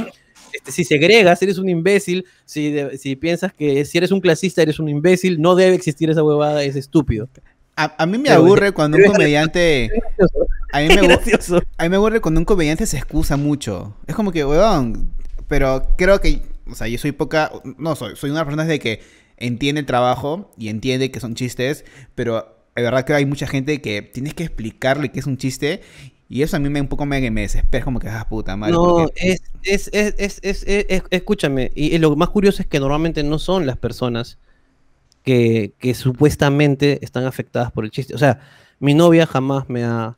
[0.53, 4.79] Este, si segregas, eres un imbécil, si, si piensas que si eres un clasista, eres
[4.79, 7.29] un imbécil, no debe existir esa huevada, es estúpido.
[7.77, 9.91] A, mí me aburre cuando un comediante...
[10.73, 13.97] A mí, me, a mí me aburre cuando un comediante se excusa mucho.
[14.07, 15.11] Es como que, weón,
[15.49, 19.01] pero creo que, o sea, yo soy poca, no soy, soy una persona de que
[19.37, 21.85] entiende el trabajo y entiende que son chistes,
[22.15, 25.81] pero de verdad que hay mucha gente que tienes que explicarle que es un chiste
[26.33, 28.73] y eso a mí me un poco me, me desespera, como que, ah, puta madre.
[28.73, 33.67] No, es, es, es, es, escúchame, y, lo más curioso es que normalmente no son
[33.67, 34.39] las personas
[35.25, 38.15] que, que, supuestamente están afectadas por el chiste.
[38.15, 38.39] O sea,
[38.79, 40.17] mi novia jamás me ha,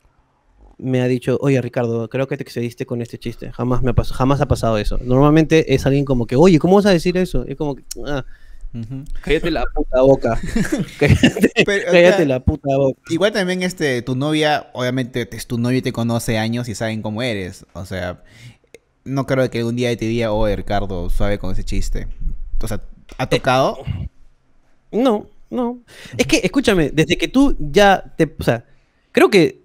[0.77, 3.51] me ha dicho, oye Ricardo, creo que te excediste con este chiste.
[3.51, 4.99] Jamás, me ha jamás ha pasado eso.
[5.01, 7.43] Normalmente es alguien como que, oye, ¿cómo vas a decir eso?
[7.47, 8.23] Es como que, ah,
[9.21, 10.39] Cállate la puta boca.
[10.99, 12.99] cállate, la puta boca.
[13.09, 17.03] Igual también este, tu novia, obviamente es tu novia y te conoce años y saben
[17.03, 17.67] cómo eres.
[17.73, 18.23] O sea,
[19.03, 22.07] no creo que un día te diga, oh, Ricardo, suave con ese chiste.
[22.61, 22.81] O sea,
[23.17, 23.77] ¿ha tocado?
[24.91, 25.79] no, no.
[26.17, 28.33] Es que, escúchame, desde que tú ya te.
[28.39, 28.65] O sea,
[29.11, 29.61] creo que.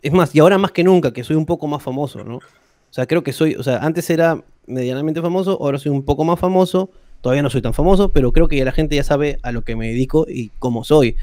[0.00, 2.36] Es más, y ahora más que nunca, que soy un poco más famoso, ¿no?
[2.36, 3.54] O sea, creo que soy.
[3.56, 6.90] O sea, antes era medianamente famoso, ahora soy un poco más famoso
[7.20, 9.62] Todavía no soy tan famoso, pero creo que ya la gente ya sabe a lo
[9.62, 11.16] que me dedico y cómo soy.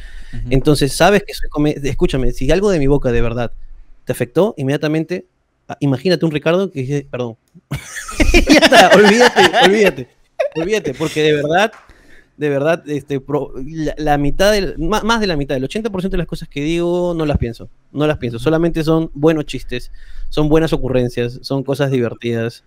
[0.50, 3.52] Entonces, sabes que soy Escúchame, si algo de mi boca de verdad
[4.06, 5.26] te afectó, inmediatamente,
[5.68, 7.38] ah, imagínate un Ricardo que dice, perdón.
[8.50, 10.08] ya está, olvídate, olvídate.
[10.56, 11.72] Olvídate, porque de verdad,
[12.38, 13.20] de verdad, este,
[13.98, 17.26] la, mitad, del, más, de la mitad, el 80% de las cosas que digo no
[17.26, 17.70] las pienso.
[17.92, 18.38] No las pienso.
[18.38, 19.92] Solamente son buenos chistes,
[20.30, 22.64] son buenas ocurrencias, son cosas divertidas.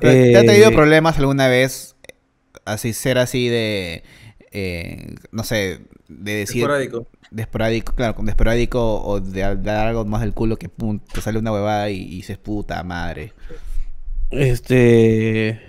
[0.00, 1.91] ¿Te ha tenido eh, problemas alguna vez
[2.64, 4.02] así ser así de,
[4.52, 6.62] eh, no sé, de decir...
[6.62, 7.06] Esporádico.
[7.30, 10.68] De esporádico, claro, de esporádico o de dar algo más del culo que
[11.12, 13.32] te sale una huevada y, y dices puta madre.
[14.30, 15.60] Este...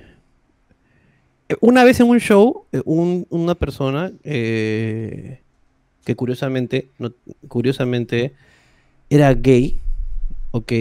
[1.62, 5.42] Una vez en un show, eh, una persona eh,
[6.04, 6.90] que curiosamente,
[7.48, 8.34] curiosamente
[9.10, 9.80] era gay,
[10.52, 10.72] ¿ok?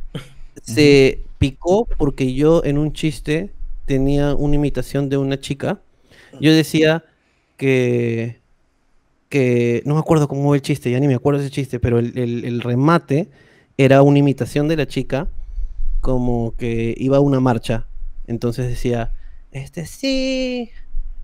[0.62, 3.50] Se picó porque yo en un chiste
[3.86, 5.80] tenía una imitación de una chica.
[6.40, 7.04] Yo decía
[7.56, 8.40] que,
[9.28, 11.98] que no me acuerdo cómo fue el chiste, ya ni me acuerdo ese chiste, pero
[11.98, 13.28] el, remate
[13.76, 15.28] era una imitación de la chica
[16.00, 17.86] como que iba a una marcha.
[18.26, 19.12] Entonces decía,
[19.50, 20.70] este sí,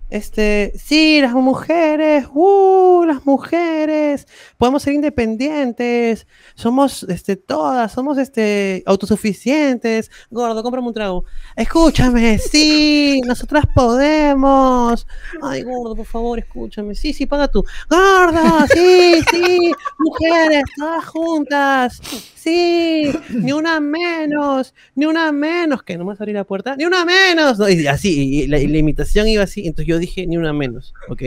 [0.09, 8.83] este, sí, las mujeres, uh, las mujeres, podemos ser independientes, somos, este, todas, somos, este,
[8.87, 10.09] autosuficientes.
[10.31, 11.25] Gordo, cómprame un trago.
[11.55, 15.05] Escúchame, sí, nosotras podemos.
[15.43, 16.95] Ay, gordo, por favor, escúchame.
[16.95, 17.63] Sí, sí, paga tú.
[17.87, 22.01] Gordo, sí, sí, mujeres, todas juntas.
[22.35, 27.05] Sí, ni una menos, ni una menos, que no me abrir la puerta, ni una
[27.05, 27.59] menos.
[27.69, 31.23] y así, y la, la imitación iba así, entonces yo dije ni una menos, ¿ok?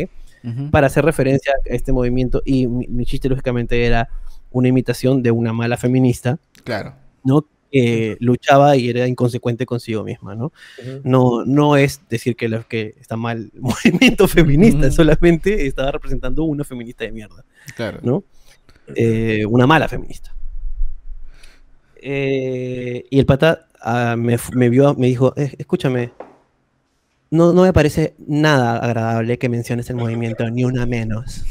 [0.73, 2.43] Para hacer referencia a este movimiento.
[2.45, 4.09] Y mi, chiste, lógicamente, era
[4.51, 6.39] una imitación de una mala feminista.
[6.65, 6.97] Claro.
[7.23, 7.47] ¿No?
[7.71, 10.53] Que luchaba y era inconsecuente consigo misma, ¿no?
[11.05, 16.43] No, no es decir que, lo, que está mal el movimiento feminista, solamente estaba representando
[16.43, 17.45] una feminista de mierda.
[17.77, 18.01] Claro.
[18.03, 18.25] ¿No?
[18.97, 20.35] Eh, una mala feminista.
[21.97, 26.13] Eh, y el pata ah, me, me, vio, me dijo, eh, escúchame,
[27.33, 31.45] no, no me parece nada agradable que menciones el movimiento ni una menos.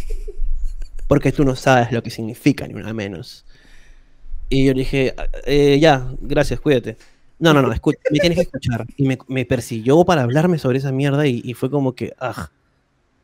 [1.08, 3.46] Porque tú no sabes lo que significa ni una menos.
[4.48, 5.16] Y yo dije,
[5.48, 6.98] eh, ya, gracias, cuídate.
[7.40, 7.80] No, no, no, me
[8.20, 8.86] tienes que escuchar.
[8.96, 12.52] Y me, persiguió para hablarme sobre esa mierda y, y fue como que, ah,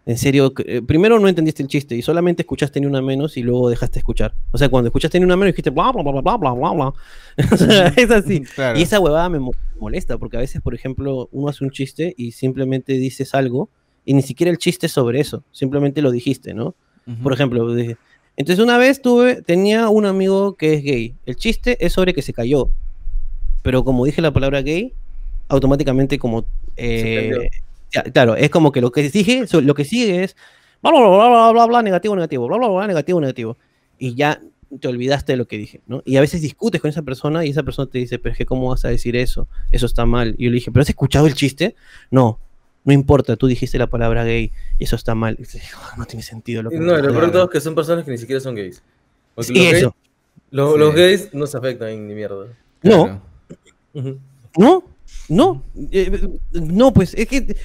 [0.07, 3.43] en serio, eh, primero no entendiste el chiste y solamente escuchaste ni una menos y
[3.43, 4.33] luego dejaste escuchar.
[4.51, 6.93] O sea, cuando escuchaste ni una menos dijiste bla, bla, bla, bla, bla, bla, bla.
[7.97, 8.41] es así.
[8.77, 9.39] Y esa huevada me
[9.77, 13.69] molesta porque a veces, por ejemplo, uno hace un chiste y simplemente dices algo
[14.05, 16.73] y ni siquiera el chiste es sobre eso, simplemente lo dijiste, ¿no?
[17.21, 17.67] Por ejemplo,
[18.37, 21.15] Entonces una vez tuve, tenía un amigo que es gay.
[21.25, 22.69] El chiste es sobre que se cayó.
[23.61, 24.93] Pero como dije la palabra gay,
[25.49, 26.45] automáticamente como...
[26.77, 27.49] Eh,
[28.13, 30.35] claro, es como que lo que dije, lo que sigue es
[30.81, 33.57] bla, bla, bla, bla, bla, bla, negativo, negativo, bla, bla, bla, negativo, negativo.
[33.97, 34.41] Y ya
[34.79, 36.01] te olvidaste de lo que dije, ¿no?
[36.05, 38.45] Y a veces discutes con esa persona y esa persona te dice, pero es que
[38.45, 39.47] ¿cómo vas a decir eso?
[39.71, 40.35] Eso está mal.
[40.37, 41.75] Y yo le dije, ¿pero has escuchado el chiste?
[42.11, 42.39] No,
[42.83, 45.37] no importa, tú dijiste la palabra gay y eso está mal.
[45.97, 48.39] no tiene sentido lo que No, lo peor es que son personas que ni siquiera
[48.39, 48.81] son gays.
[49.39, 49.95] sí, eso.
[50.51, 52.47] los, gays no se afectan ni mierda.
[52.83, 53.21] No.
[54.57, 54.83] No,
[55.29, 55.63] no.
[55.91, 57.55] Eh, no, pues es que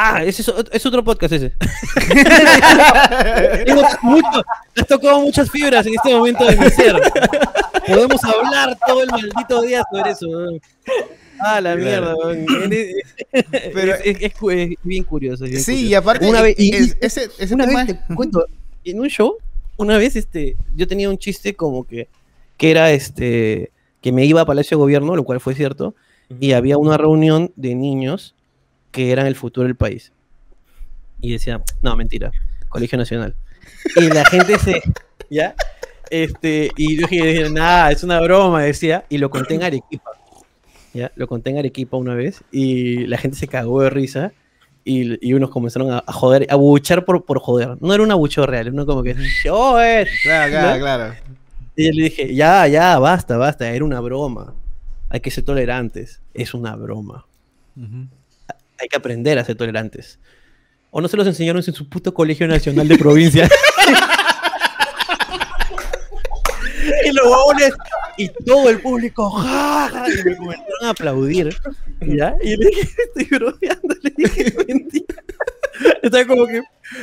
[0.00, 1.52] Ah, ese es, otro podcast ese.
[4.02, 4.44] mucho,
[4.76, 6.94] has tocado muchas fibras en este momento de mi ser.
[7.84, 10.28] Podemos hablar todo el maldito día sobre eso.
[11.40, 12.14] Ah, la mierda.
[13.74, 14.32] Pero es,
[14.84, 15.44] bien curioso.
[15.48, 16.54] sí, y aparte, una vez,
[17.00, 18.46] ese, una vez te cuento,
[18.84, 19.34] en un show,
[19.78, 22.06] una vez este, yo tenía un chiste como que,
[22.56, 25.96] que era este, que me iba a Palacio de Gobierno, lo cual fue cierto,
[26.40, 28.34] y había una reunión de niños
[28.90, 30.12] que eran el futuro del país.
[31.20, 32.30] Y decía, no, mentira,
[32.68, 33.34] Colegio Nacional.
[33.96, 34.82] Y la gente se,
[35.30, 35.54] ¿ya?
[36.10, 40.10] Este, y yo dije, nada, es una broma, decía, y lo conté en Arequipa.
[40.94, 41.12] ¿Ya?
[41.16, 44.32] Lo conté en Arequipa una vez y la gente se cagó de risa
[44.84, 47.76] y, y unos comenzaron a, joder, a buchar por, por joder.
[47.80, 49.14] No era un abucheo real, uno como que,
[49.44, 50.08] yo es.
[50.22, 51.14] Claro, claro, claro.
[51.76, 54.54] Y yo le dije, ya, ya, basta, basta, era una broma.
[55.10, 57.26] Hay que ser tolerantes, es una broma
[58.78, 60.18] hay que aprender a ser tolerantes.
[60.90, 63.48] O no se los enseñaron en su puto colegio nacional de provincia.
[67.04, 67.72] y los huevones
[68.16, 71.56] y todo el público y me comenzaron a aplaudir.
[72.00, 72.36] ¿ya?
[72.42, 75.22] Y le dije, estoy bromeando, le dije, mentira.
[76.02, 76.62] Estaba como que,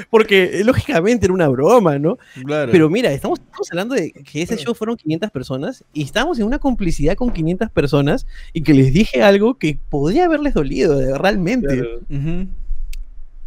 [0.09, 2.17] porque lógicamente era una broma, ¿no?
[2.45, 2.71] Claro.
[2.71, 3.39] Pero mira, estamos,
[3.71, 7.69] hablando de que ese show fueron 500 personas y estábamos en una complicidad con 500
[7.71, 11.83] personas y que les dije algo que podría haberles dolido, realmente.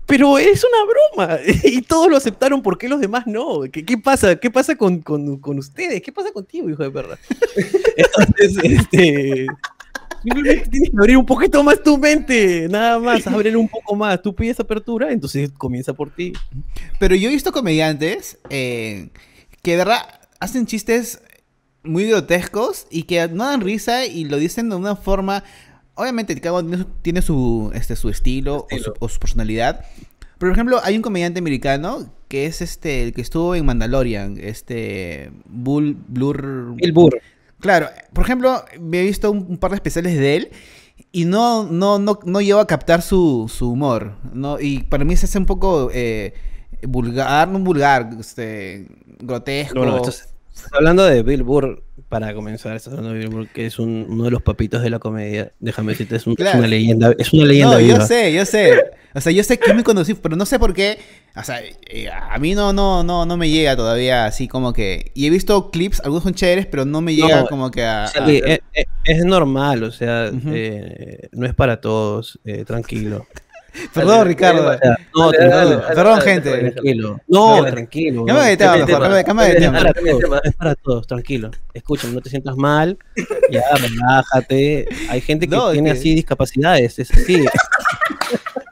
[0.09, 3.61] Pero es una broma y todos lo aceptaron, ¿por qué los demás no?
[3.71, 4.37] ¿Qué, qué pasa?
[4.37, 6.01] ¿Qué pasa con, con, con, ustedes?
[6.01, 7.19] ¿Qué pasa contigo, hijo de perra?
[7.97, 9.47] Entonces, este...
[10.29, 14.21] Simplemente tienes que abrir un poquito más tu mente, nada más, abrir un poco más.
[14.21, 16.33] Tú pides apertura, entonces comienza por ti.
[16.99, 19.09] Pero yo he visto comediantes eh,
[19.63, 21.21] que de verdad hacen chistes
[21.83, 25.45] muy grotescos y que no dan risa y lo dicen de una forma.
[25.95, 28.67] Obviamente, cada uno tiene su, este, su estilo,
[29.01, 29.85] O, su, personalidad.
[30.39, 35.33] Por ejemplo, hay un comediante americano que es este, el que estuvo en Mandalorian, este
[35.47, 36.77] Bull Blur.
[36.79, 37.21] El Burr.
[37.61, 40.51] Claro, por ejemplo, me he visto un, par de especiales de él
[41.13, 44.15] y no, no, no, no llevo a captar su, su humor.
[44.33, 44.61] ¿no?
[44.61, 46.35] Y para mí se hace un poco eh,
[46.83, 48.87] vulgar, no vulgar, este,
[49.19, 49.85] grotesco.
[49.85, 50.03] No,
[50.73, 52.81] hablando de Bill Burr, para comenzar,
[53.53, 55.53] que es uno de los papitos de la comedia.
[55.61, 57.15] Déjame decirte, es, una leyenda.
[57.19, 57.75] Es una leyenda.
[57.75, 58.73] No, yo sé, yo sé.
[59.15, 60.99] O sea, yo sé que me conocí, pero no sé por qué.
[61.35, 65.13] O sea, eh, a mí no, no, no, no me llega todavía así como que.
[65.15, 68.07] Y he visto clips, algunos son chéveres, pero no me llega como que a.
[69.05, 73.27] Es, normal, o sea, eh, no es para todos, eh, tranquilo.
[73.95, 74.77] Perdón, Ricardo.
[75.15, 75.83] No, tranquilo.
[75.95, 76.71] Perdón, gente.
[76.71, 77.21] Tranquilo.
[77.29, 78.25] No, tranquilo.
[78.27, 80.41] Cámara de tema, de tema.
[80.43, 81.51] Es para todos, tranquilo.
[81.73, 82.99] Escuchen, no te sientas mal.
[83.51, 84.89] Ya, relájate.
[85.09, 87.45] Hay gente que tiene así discapacidades, es así.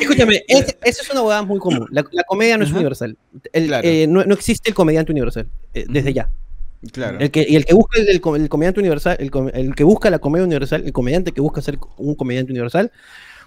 [0.00, 1.86] Escúchame, eso es una hueá muy común.
[1.90, 3.16] La, comedia no es universal.
[3.52, 6.30] Eh, no, no, existe el comediante universal, eh, desde ya.
[6.90, 7.18] Claro.
[7.20, 10.82] El que, y el que busca el, comediante universal, el, que busca la comedia universal,
[10.84, 12.90] el comediante que busca ser un comediante universal,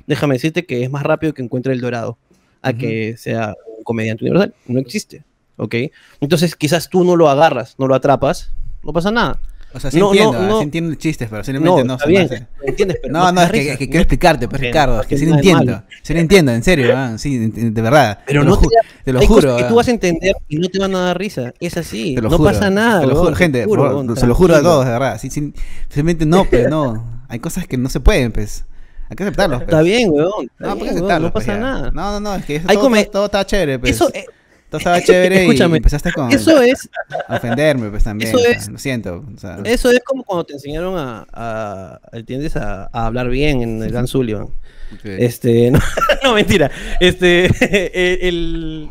[0.07, 2.17] déjame decirte que es más rápido que encuentre el dorado
[2.61, 4.53] a que sea un comediante universal.
[4.67, 5.23] No existe.
[5.57, 5.75] ¿Ok?
[6.21, 8.51] Entonces quizás tú no lo agarras, no lo atrapas,
[8.83, 9.39] no pasa nada.
[9.75, 11.93] O sea, sí no, entiendo, no, no, sí entiendo el chiste, pero simplemente no, no
[11.95, 15.25] está bien, entiendes, pero no, no, es que, quiero explicarte, pues Ricardo, es que sí
[15.25, 17.17] lo entiendo, sí lo entiendo, en serio, ¿eh?
[17.17, 18.19] sí, de verdad.
[18.25, 18.57] Pero no
[19.03, 19.57] te, lo juro.
[19.57, 22.41] que tú vas a entender y no te van a dar risa, es así, no
[22.41, 23.01] pasa nada.
[23.01, 23.65] Te lo juro, gente,
[24.15, 25.53] se lo juro a todos, de verdad, sí, sí,
[25.89, 28.63] simplemente no, pero no, hay cosas que no se pueden, pues.
[29.07, 29.61] Hay que aceptarlos.
[29.61, 29.85] Está pues.
[29.85, 30.49] bien, weón.
[30.57, 31.91] no, bien, weón, no pasa nada.
[31.91, 33.91] No, no, no, es que eso todo, todo, está chévere, pues.
[33.91, 34.09] Eso,
[34.77, 36.89] estaba chévere Escúchame, y empezaste con eso es
[37.29, 39.23] ofenderme pues también eso es, lo siento
[39.63, 42.55] eso es como cuando te enseñaron a, a ¿entiendes?
[42.55, 44.49] A, a, hablar bien en el Dan Sullivan.
[45.03, 45.79] Este no,
[46.23, 46.71] no, mentira.
[46.99, 47.45] Este
[48.27, 48.89] el,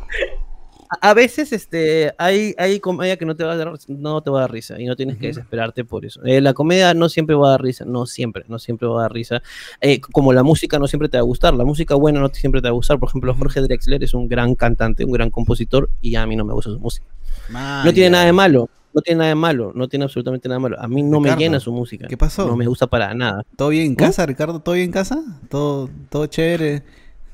[1.01, 4.39] a veces este, hay, hay comedia que no te va a dar, no te va
[4.39, 6.23] a dar risa y no tienes que desesperarte por eso.
[6.25, 9.03] Eh, la comedia no siempre va a dar risa, no siempre, no siempre va a
[9.03, 9.43] dar risa.
[9.81, 12.61] Eh, como la música no siempre te va a gustar, la música buena no siempre
[12.61, 12.99] te va a gustar.
[12.99, 16.45] Por ejemplo, Jorge Drexler es un gran cantante, un gran compositor y a mí no
[16.45, 17.07] me gusta su música.
[17.51, 20.63] no tiene nada de malo, no tiene nada de malo, no tiene absolutamente nada de
[20.63, 20.81] malo.
[20.81, 22.07] A mí no me llena su música.
[22.09, 22.47] ¿Qué pasó?
[22.47, 23.45] No me gusta para nada.
[23.57, 24.61] ¿Todo bien en casa, Ricardo?
[24.61, 25.23] ¿Todo bien en casa?
[25.49, 26.83] ¿Todo, todo chévere?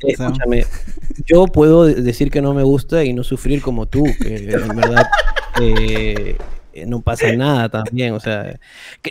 [0.03, 0.65] Escúchame,
[1.27, 5.07] yo puedo decir que no me gusta y no sufrir como tú, que en verdad
[5.61, 6.37] eh,
[6.87, 8.15] no pasa nada también.
[8.15, 8.59] O sea,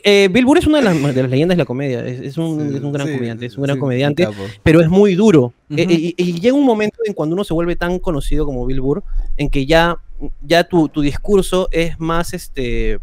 [0.04, 2.06] eh, Bill Burr es una de las, leyendas de la comedia.
[2.06, 4.28] Es, un, gran comediante, es un gran comediante,
[4.64, 5.54] pero es muy duro.
[5.70, 9.04] Eh, y, llega un momento en cuando uno se vuelve tan conocido como Bill Burr,
[9.38, 9.98] en que ya,
[10.42, 13.00] ya tu, tu discurso es más este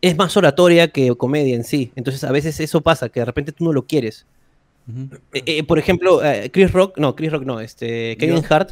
[0.00, 1.92] es más oratoria que comedia en sí.
[1.96, 4.26] Entonces a veces eso pasa, que de repente tú no lo quieres.
[5.34, 8.70] Eh, eh, por ejemplo, eh, Chris Rock, no, Chris Rock no, este, Kevin Hart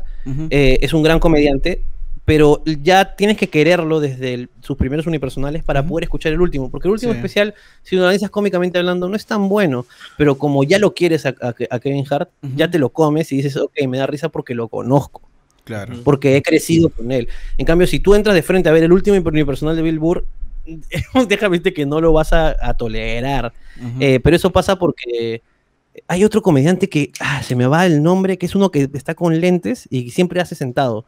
[0.50, 1.82] es un gran comediante,
[2.24, 6.88] pero ya tienes que quererlo desde sus primeros unipersonales para poder escuchar el último, porque
[6.88, 10.78] el último especial, si lo analizas cómicamente hablando, no es tan bueno, pero como ya
[10.78, 11.34] lo quieres a,
[11.80, 15.22] Kevin Hart, ya te lo comes y dices, ok, me da risa porque lo conozco.
[15.64, 15.96] Claro.
[16.04, 17.28] Porque he crecido con él.
[17.58, 20.24] En cambio, si tú entras de frente a ver el último unipersonal de Bill Burr,
[21.28, 23.52] déjame decirte que no lo vas a, tolerar.
[23.98, 25.42] pero eso pasa porque
[26.08, 29.14] hay otro comediante que ah, se me va el nombre, que es uno que está
[29.14, 31.04] con lentes y siempre hace sentado.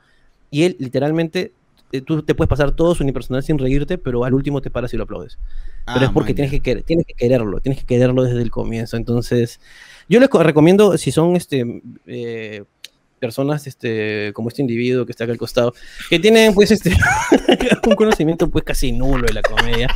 [0.51, 1.53] Y él literalmente,
[1.93, 4.93] eh, tú te puedes pasar todo su unipersonal sin reírte, pero al último te paras
[4.95, 5.39] y lo aplaudes.
[5.87, 8.97] pero es ah, porque tienes que, tienes que quererlo, tienes que quererlo desde el comienzo.
[8.97, 9.61] Entonces,
[10.09, 12.65] yo les recomiendo, si son este, eh,
[13.19, 15.75] personas este, como este individuo que está acá al costado,
[16.09, 16.93] que tienen pues este,
[17.87, 19.89] un conocimiento pues casi nulo de la comedia.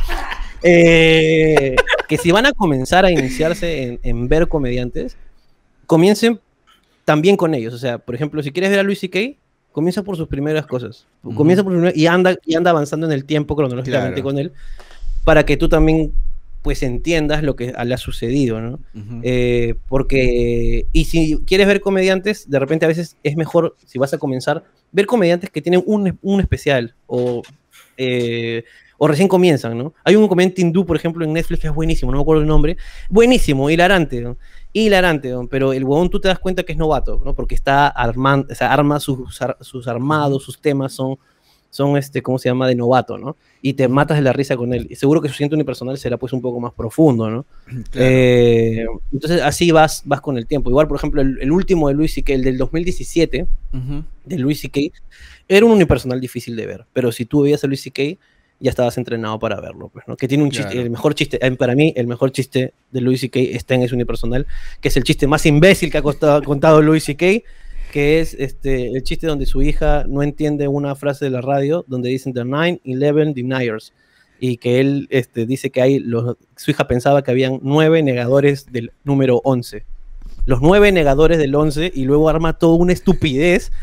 [0.63, 1.75] Eh,
[2.07, 5.17] que si van a comenzar a iniciarse en, ver comediantes,
[5.85, 6.39] comiencen
[7.05, 7.73] también con ellos.
[7.73, 9.37] O sea, por ejemplo, si quieres ver a Luis C.K.,
[9.71, 11.05] comienza por sus primeras cosas.
[11.35, 14.51] Comienza por y anda, y anda avanzando en el tiempo cronológicamente con él,
[15.23, 16.13] para que tú también
[16.63, 18.79] pues entiendas lo que le ha sucedido, ¿no?
[19.21, 24.13] Eh, porque, y si quieres ver comediantes, de repente a veces es mejor, si vas
[24.13, 27.41] a comenzar, ver comediantes que tienen un, un especial o
[27.97, 28.63] eh,
[29.03, 29.93] o recién comienzan, ¿no?
[30.05, 32.47] Hay un comediante hindú, por ejemplo, en Netflix que es buenísimo, no me acuerdo el
[32.47, 32.77] nombre,
[33.09, 34.37] buenísimo, hilarante, ¿no?
[34.71, 37.35] hilarante, pero el huevón tú te das cuenta que es novato, ¿no?
[37.35, 39.19] Porque está armando, o sea, arma sus,
[39.59, 41.17] sus armados, sus temas son,
[41.69, 42.65] son este, ¿cómo se llama?
[42.65, 43.35] De novato, ¿no?
[43.61, 44.87] Y te matas de la risa con él.
[44.89, 47.45] Y seguro que su siento unipersonal será pues un poco más profundo, ¿no?
[47.95, 50.69] Eh, entonces así vas, vas con el tiempo.
[50.69, 53.47] Igual, por ejemplo, el, último de Luis C.K., el del 2017,
[54.25, 54.79] de Luis C.K.,
[55.47, 58.17] era un unipersonal difícil de ver, pero si tú veías a Luis C.K.,
[58.63, 60.15] ya estabas entrenado para verlo, pues, ¿no?
[60.15, 63.19] Que tiene un chiste, el mejor chiste, eh, para mí, el mejor chiste de Louis
[63.19, 63.37] C.K.
[63.39, 64.47] está en ese unipersonal,
[64.79, 66.01] que es el chiste más imbécil que ha
[66.45, 67.43] contado Louis C.K.,
[67.91, 71.83] que es este, el chiste donde su hija no entiende una frase de la radio
[71.89, 73.91] donde dicen The 9-11 Deniers
[74.39, 78.71] y que él este, dice que hay, los, su hija pensaba que habían nueve negadores
[78.71, 79.83] del número 11.
[80.45, 83.73] Los nueve negadores del 11 y luego arma toda una estupidez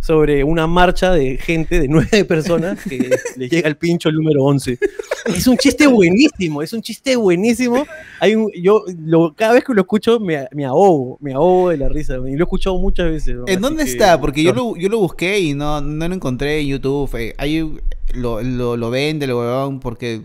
[0.00, 4.42] sobre una marcha de gente, de nueve personas, que le llega el pincho el número
[4.44, 4.78] 11.
[5.26, 7.86] Es un chiste buenísimo, es un chiste buenísimo.
[8.18, 11.76] Hay un, yo lo, cada vez que lo escucho me, me, ahogo, me ahogo de
[11.76, 12.14] la risa.
[12.14, 13.36] Y lo he escuchado muchas veces.
[13.46, 14.20] ¿En dónde está?
[14.20, 17.14] Porque yo lo, yo lo busqué y no, no lo encontré en YouTube.
[17.18, 17.70] Eh, ahí
[18.14, 20.22] lo, lo, lo vende, lo porque...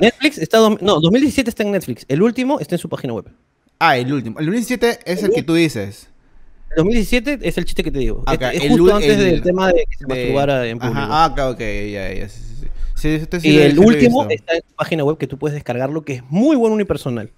[0.00, 0.58] Netflix está...
[0.58, 2.04] No, 2017 está en Netflix.
[2.08, 3.26] El último está en su página web.
[3.78, 4.40] Ah, el último.
[4.40, 6.08] El 2017 es el que tú dices.
[6.78, 8.24] 2017 es el chiste que te digo.
[8.26, 11.00] es, justo antes del tema de que se masturbara en público.
[11.00, 12.28] ah, ok, ya, ya.
[12.94, 16.22] Sí, y el último está en tu página web que tú puedes descargarlo, que es
[16.30, 17.30] muy bueno unipersonal.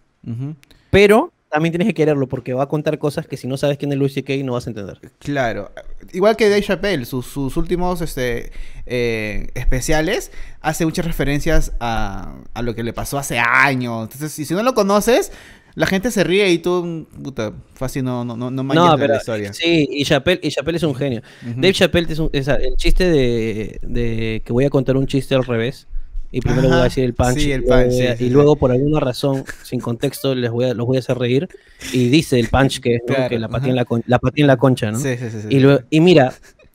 [0.90, 3.90] Pero también tienes que quererlo porque va a contar cosas que si no sabes quién
[3.92, 4.34] es Luis C.K.
[4.44, 5.00] no vas a entender.
[5.18, 5.72] Claro.
[6.12, 8.52] Igual que Dave Chappelle, sus, últimos este,
[8.86, 14.04] eh, especiales hace muchas referencias a, a, lo que le pasó hace años.
[14.04, 15.32] Entonces, si no lo conoces,
[15.74, 19.52] la gente se ríe y tú, puta, fácil no, no, no, no, la historia.
[19.52, 21.22] Sí, y Chappelle, y Chappelle es un genio.
[21.42, 25.44] Dave Chappelle es, un, el chiste de, de, que voy a contar un chiste al
[25.44, 25.86] revés.
[26.32, 27.38] Y primero voy a decir el punch.
[27.38, 31.00] y, luego, y luego, por alguna razón, sin contexto, les voy a, los voy a
[31.00, 31.48] hacer reír.
[31.92, 34.98] Y dice el punch que, que la patí en la, la, en la concha, ¿no?
[35.00, 35.48] Sí, sí, sí.
[35.50, 36.32] Y, y mira,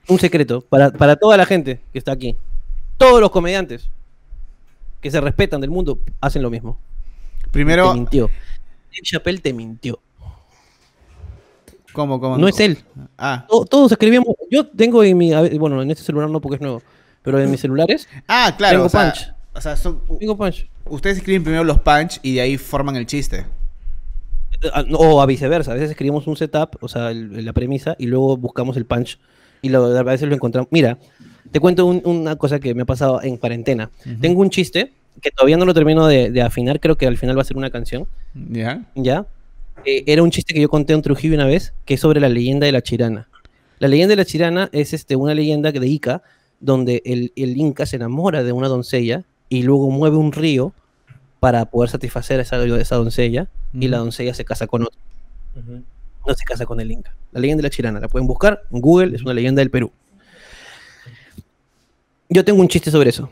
[0.08, 2.36] un secreto para, para toda la gente que está aquí.
[2.98, 3.90] Todos los comediantes
[5.00, 6.78] que se respetan del mundo hacen lo mismo.
[7.52, 7.96] Primero.
[8.96, 9.20] Mintió.
[9.20, 10.00] Chappelle te mintió.
[11.94, 12.38] ¿Cómo, cómo?
[12.38, 12.78] No es él.
[13.18, 13.48] Ah.
[13.70, 14.36] Todos, escribíamos.
[14.52, 15.32] Yo tengo en mi.
[15.58, 16.82] Bueno, en este celular no porque es nuevo.
[17.24, 18.08] Pero en mis celulares.
[18.28, 18.88] Ah, claro.
[18.88, 19.34] Tengo punch.
[19.54, 19.76] O sea,
[20.20, 20.70] tengo punch.
[20.86, 23.46] Ustedes escriben primero los punch y de ahí forman el chiste.
[24.74, 25.72] Ah, o a viceversa.
[25.72, 29.18] A veces escribimos un setup, o sea, la premisa, y luego buscamos el punch
[29.62, 30.68] Y lo, a veces lo encontramos.
[30.72, 31.00] Mira,
[31.52, 33.90] te cuento una cosa que me ha pasado en cuarentena.
[34.20, 34.92] Tengo un chiste
[35.22, 37.70] que todavía no lo termino de, afinar, creo que al final va a ser una
[37.70, 38.08] canción.
[38.34, 38.86] ¿Ya?
[38.96, 39.26] ¿Ya?
[39.86, 42.30] Eh, era un chiste que yo conté en Trujillo una vez, que es sobre la
[42.30, 43.28] leyenda de la chirana.
[43.80, 46.24] La leyenda de la chirana es este, una leyenda de Ica,
[46.60, 50.74] donde el, el Inca se enamora de una doncella y luego mueve un río
[51.40, 55.00] para poder satisfacer a esa, esa doncella y la doncella se casa con otro.
[56.26, 57.16] No se casa con el Inca.
[57.32, 59.92] La leyenda de la chirana, la pueden buscar en Google, es una leyenda del Perú.
[62.30, 63.30] Yo tengo un chiste sobre eso.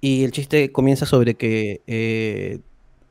[0.00, 2.60] Y el chiste comienza sobre que eh,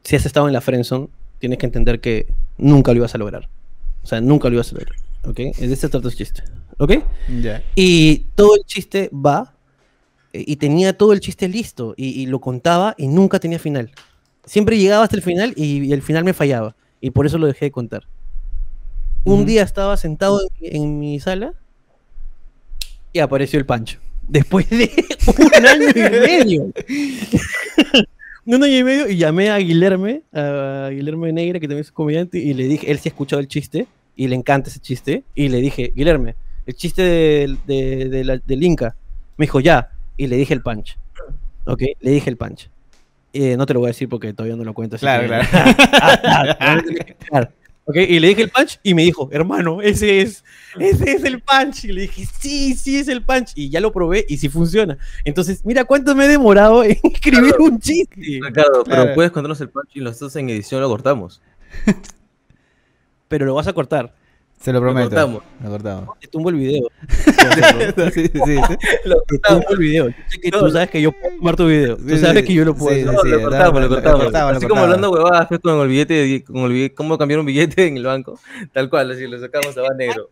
[0.03, 2.27] si has estado en la friendzone, tienes que entender que
[2.57, 3.49] nunca lo ibas a lograr.
[4.03, 4.95] O sea, nunca lo ibas a lograr.
[5.25, 5.39] ¿Ok?
[5.39, 6.43] Es de este trata el chiste.
[6.77, 6.93] ¿Ok?
[7.75, 9.53] Y todo el chiste va
[10.33, 13.91] eh, y tenía todo el chiste listo y, lo contaba y nunca tenía final.
[14.45, 17.65] Siempre llegaba hasta el final y, el final me fallaba y por eso lo dejé
[17.65, 18.07] de contar.
[19.25, 21.53] Un día estaba sentado en mi sala
[23.11, 24.89] y apareció el Pancho después de
[25.27, 26.71] un año y medio.
[28.45, 32.37] un año y medio y llamé a Guilherme, a Guilherme Negra, que también es comediante,
[32.37, 35.49] y le dije, él sí ha escuchado el chiste y le encanta ese chiste, y
[35.49, 37.01] le dije, Guilherme, el chiste
[37.65, 38.95] del Inca.
[39.37, 40.97] Me dijo, ya, y le dije el punch.
[41.65, 41.83] ¿Ok?
[41.99, 42.69] Le dije el punch.
[43.31, 44.97] Eh, no te lo voy a decir porque todavía no lo cuento.
[44.97, 45.27] claro,
[47.29, 47.49] claro.
[47.93, 50.43] Y le dije el punch y me dijo, hermano, ese es,
[50.79, 51.85] ese es el punch.
[51.85, 53.51] Y le dije, sí, sí es el punch.
[53.55, 54.97] Y ya lo probé y sí funciona.
[55.23, 58.15] Entonces, mira cuánto me he demorado en escribir un chiste.
[58.15, 61.41] Ricardo, pero puedes contarnos el punch y nosotros en edición lo cortamos.
[63.27, 64.13] pero lo vas a cortar.
[64.59, 65.05] Se lo prometo.
[65.05, 65.43] Lo cortamos.
[65.63, 66.19] Lo cortamos.
[66.19, 66.89] Te tumbo el video.
[68.13, 68.59] sí, sí, sí.
[69.05, 70.09] Lo tumbo el video.
[70.09, 71.95] Yo sé que tú sabes que yo puedo tomar tu video.
[71.95, 73.31] Tú sabes que yo lo puedo hacer.
[73.31, 74.57] lo cortamos, lo cortamos.
[74.57, 77.97] Así como hablando huevadas con el billete, con el billete, cómo cambiar un billete en
[77.97, 78.37] el banco.
[78.73, 80.29] Tal cual, así lo sacamos a va negro.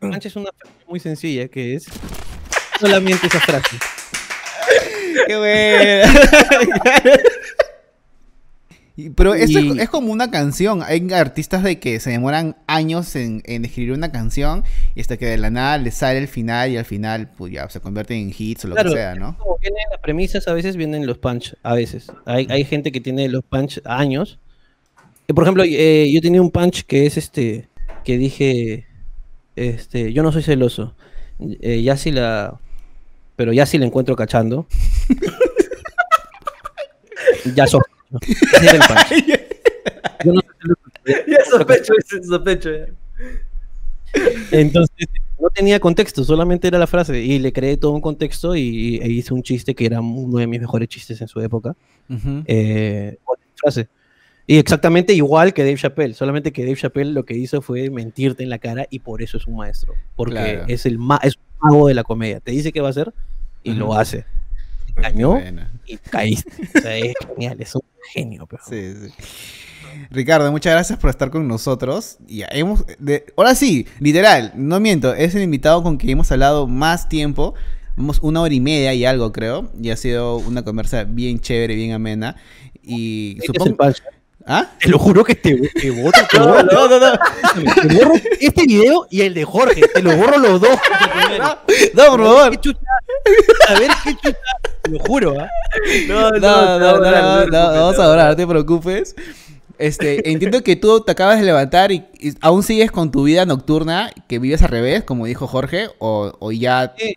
[0.00, 1.86] Mancha es una frase muy sencilla que es
[2.80, 3.78] solamente esa frase.
[5.26, 6.12] Qué bueno.
[9.14, 10.82] Pero esto es, como una canción.
[10.82, 14.64] Hay artistas de que se demoran años en, escribir una canción
[14.96, 17.68] y hasta que de la nada les sale el final y al final pues ya
[17.68, 19.38] se convierte en hits o lo que sea, ¿no?
[19.38, 22.10] Como vienen las premisas, a veces vienen los punch, a veces.
[22.26, 24.40] Hay, hay gente que tiene los punch años.
[25.28, 27.68] Por ejemplo, eh, yo tenía un punch que es este,
[28.02, 28.86] que dije,
[29.54, 30.96] este, yo no soy celoso.
[31.60, 32.58] Eh, ya si la,
[33.36, 34.66] pero ya si la encuentro cachando.
[37.54, 37.64] ya
[38.10, 38.18] so
[40.24, 40.40] Yo no
[41.26, 41.92] ya sospecho,
[42.22, 42.70] sospecho.
[44.50, 47.22] Entonces, no tenía contexto, solamente era la frase.
[47.22, 50.46] Y le creé todo un contexto y, e hice un chiste que era uno de
[50.46, 51.76] mis mejores chistes en su época.
[52.46, 53.18] Eh,
[53.56, 53.88] frase.
[54.46, 58.42] Y exactamente igual que Dave Chappelle, solamente que Dave Chappelle lo que hizo fue mentirte
[58.42, 59.92] en la cara y por eso es un maestro.
[60.16, 62.40] Porque es el es un mago de la comedia.
[62.40, 63.12] Te dice qué va a hacer
[63.62, 64.24] y lo hace
[65.86, 66.50] y caíste.
[66.76, 67.82] O sea, es genial, es un
[68.12, 68.46] genio.
[68.46, 68.62] Pero...
[68.68, 69.12] Sí, sí.
[70.10, 72.18] Ricardo, muchas gracias por estar con nosotros.
[72.26, 72.84] Ya hemos,
[73.36, 77.54] ahora sí, literal, no miento, es el invitado con quien hemos hablado más tiempo.
[77.96, 79.72] Hemos una hora y media y algo, creo.
[79.80, 82.36] Y ha sido una conversa bien chévere, bien amena.
[82.82, 83.76] Y supongo.
[84.50, 84.66] ¿Ah?
[84.80, 86.12] Te lo juro que te, te borro.
[86.30, 87.18] Te borro, no, no, no.
[87.74, 89.82] Te borro este video y el de Jorge.
[89.92, 90.78] Te lo borro los dos.
[91.94, 92.60] No, por favor.
[93.68, 94.38] A ver qué chucha.
[94.82, 95.48] Te lo juro, ¿ah?
[96.06, 99.14] No, no, no, no, no, vamos a adorar, no te preocupes.
[99.78, 102.04] Este, entiendo que tú te acabas de levantar y,
[102.40, 106.52] aún sigues con tu vida nocturna, que vives al revés, como dijo Jorge, o, o
[106.52, 106.94] ya...
[106.98, 107.14] Sí,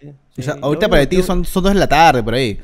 [0.00, 2.58] sí, o sea, ahorita para ti son, son dos de la tarde, por ahí.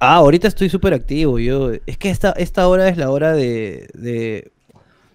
[0.00, 1.38] Ah, ahorita estoy súper activo.
[1.38, 4.50] Yo, es que esta, esta hora es la hora de, de,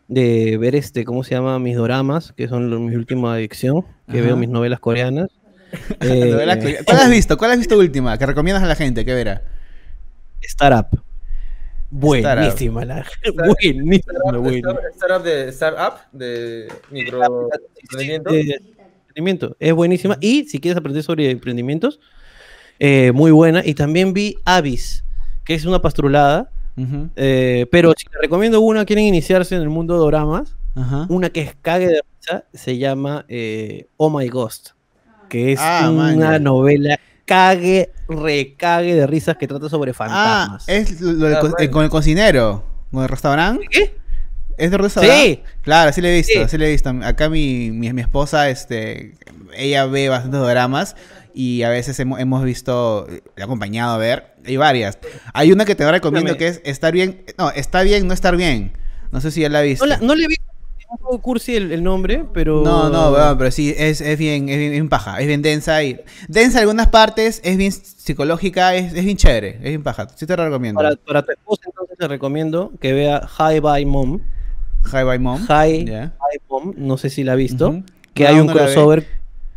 [0.08, 1.58] de, ver este, ¿cómo se llama?
[1.58, 5.30] Mis doramas, que son mi última adicción, que veo mis novelas coreanas.
[6.02, 7.38] Eh, ¿Cuál has visto?
[7.38, 8.18] ¿Cuál has visto última?
[8.18, 9.42] Que recomiendas a la gente, ¿qué verá?
[10.42, 10.88] Startup.
[11.90, 13.06] Buenísima la
[13.54, 17.50] buenísima, Startup de Startup de micro
[19.16, 19.56] emprendimiento.
[19.60, 20.18] Es buenísima.
[20.20, 22.00] Y si quieres aprender sobre emprendimientos,
[22.80, 23.62] eh, muy buena.
[23.66, 25.04] Y también vi Avis,
[25.46, 26.52] que es una pastrulada.
[27.16, 30.58] Eh, pero si te recomiendo una, quieren iniciarse en el mundo de doramas,
[31.08, 34.72] una que es cague de risa, se llama eh, Oh My Ghost,
[35.30, 40.66] que es ah, una novela cague, recague de risas que trata sobre fantasmas.
[40.68, 43.66] Ah, es lo ah, con el cocinero, con el restaurante.
[43.70, 43.98] ¿Qué?
[44.58, 45.26] ¿Es de restaurante?
[45.26, 45.42] Sí.
[45.62, 46.90] Claro, sí le he visto, sí, le he visto.
[47.04, 49.16] Acá mi, mi, mi, esposa, este,
[49.54, 50.96] ella ve bastantes dramas
[51.34, 54.98] y a veces hemos, hemos visto, he eh, acompañado a ver, hay varias.
[55.34, 58.74] Hay una que te recomiendo que es estar bien, no, está bien, no estar bien.
[59.12, 59.86] No sé si ya la viste.
[60.02, 60.46] No, le he visto,
[60.90, 62.64] un poco cursi el, nombre, pero.
[62.64, 66.00] No, no, pero sí, es, es, bien, es, bien, paja, es bien densa y.
[66.28, 70.08] Densa en algunas partes, es bien psicológica, es, es bien chévere, es bien paja.
[70.16, 70.80] Sí te lo recomiendo.
[70.80, 74.22] Para, para tu esposa, entonces te recomiendo que vea High by Mom.
[74.84, 75.46] High by Mom.
[75.48, 77.84] High, by Mom, no sé si la ha visto.
[78.14, 79.06] Que hay un crossover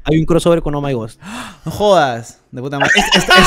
[0.09, 1.21] hay un crossover con Oh My Ghost.
[1.65, 2.39] No jodas.
[2.51, 2.93] De puta madre.
[3.15, 3.31] Este,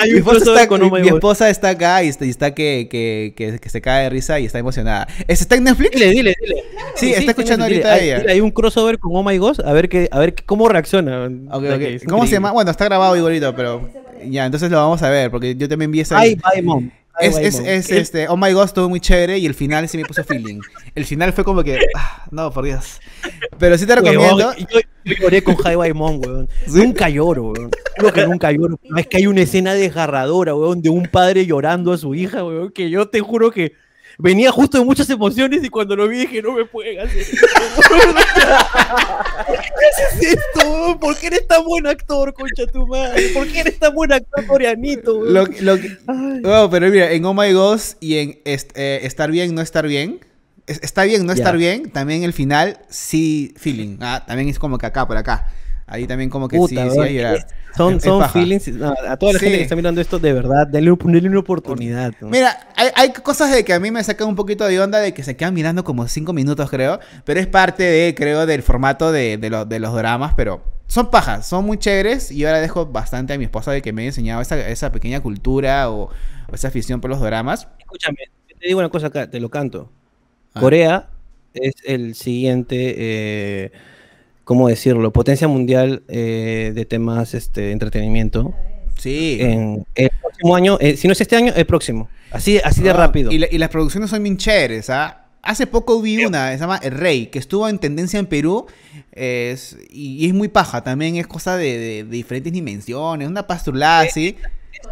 [0.00, 3.68] Hay un crossover con Oh My Mi esposa está acá y está, que, que, que,
[3.68, 5.08] se cae de risa y está emocionada.
[5.26, 5.90] ¿Está en Netflix?
[5.92, 6.64] Dile, dile, dile.
[6.94, 8.22] Sí, está escuchando ahorita ella.
[8.28, 9.60] Hay, un crossover con Oh My Ghost.
[9.60, 11.28] A ver, que, a ver cómo reacciona.
[12.08, 12.52] ¿Cómo se llama?
[12.52, 13.90] Bueno, está grabado igualito, pero...
[14.26, 16.18] Ya, entonces lo vamos a ver, porque yo también vi esa...
[16.18, 16.90] Ay, bye, mom.
[17.20, 20.04] Es, es, es este, oh my god, estuvo muy chévere y el final sí me
[20.04, 20.60] puso feeling.
[20.94, 23.00] El final fue como que, ah, no, por Dios.
[23.58, 24.54] Pero sí te recomiendo.
[24.56, 24.80] Yo,
[25.20, 26.48] lloré con High Mom, weón.
[26.68, 27.70] Nunca lloro, weón.
[27.96, 28.78] Creo que nunca lloro.
[28.96, 32.70] Es que hay una escena desgarradora, weón, de un padre llorando a su hija, weón,
[32.70, 33.72] que yo te juro que
[34.20, 37.36] venía justo de muchas emociones y cuando lo vi dije, no me pueden hacer esto.
[39.48, 40.98] ¿Qué es esto?
[41.00, 43.28] ¿Por qué eres tan buen actor, concha tu madre?
[43.28, 45.24] ¿Por qué eres tan buen actor coreanito?
[45.24, 49.86] Lo, lo, pero mira, en Oh My Ghost y en eh, Estar Bien, No Estar
[49.86, 50.20] Bien,
[50.66, 53.98] está bien, no estar bien, también el final sí, feeling.
[54.00, 55.50] Ah, también es como que acá, por acá.
[55.90, 57.20] Ahí también como que sí, sí
[57.76, 58.68] Son, son feelings.
[59.08, 62.12] a toda la gente que está mirando esto, de verdad, denle, una oportunidad.
[62.20, 65.24] Mira, hay, cosas de que a mí me sacan un poquito de onda de que
[65.24, 67.00] se quedan mirando como cinco minutos, creo.
[67.24, 71.64] Pero es parte de, creo, del formato de, de, los dramas, pero son pajas, son
[71.64, 72.30] muy chéveres.
[72.30, 74.92] Y yo ahora dejo bastante a mi esposa de que me haya enseñado esa, esa
[74.92, 76.10] pequeña cultura o,
[76.52, 77.66] esa afición por los dramas.
[77.80, 79.90] Escúchame, te digo una cosa acá, te lo canto.
[80.54, 80.60] Ah.
[80.60, 81.08] Corea
[81.52, 83.72] es el siguiente, eh,
[84.50, 85.12] ¿cómo decirlo?
[85.12, 88.52] Potencia mundial eh, de temas este, entretenimiento.
[88.98, 89.38] Sí.
[89.40, 92.08] En el próximo año, eh, si no es este año, el próximo.
[92.32, 93.30] Así, así de ah, rápido.
[93.30, 95.26] Y, las producciones son bien chéveres, ¿ah?
[95.40, 98.66] Hace poco vi una, se llama El Rey, que estuvo en tendencia en Perú
[99.14, 104.36] y, es muy paja, también es cosa de, diferentes dimensiones, una pastrulada así.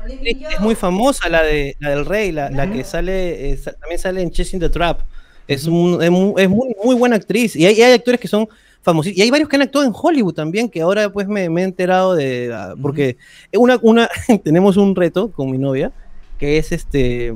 [0.06, 4.30] Es, muy famosa la, de, la del Rey, la, la que sale, también sale en
[4.30, 5.00] Chasing the Trap.
[5.48, 7.56] Es, un, es, muy, muy, buena actriz.
[7.56, 8.48] Y hay, hay, actores que son
[8.82, 9.12] famosos.
[9.16, 12.14] Y hay varios que han actuado en Hollywood también, que ahora pues me, he enterado
[12.14, 12.52] de...
[12.54, 13.16] Ah, porque
[13.54, 14.08] una, una,
[14.44, 15.90] tenemos un reto con mi novia,
[16.38, 17.34] que es este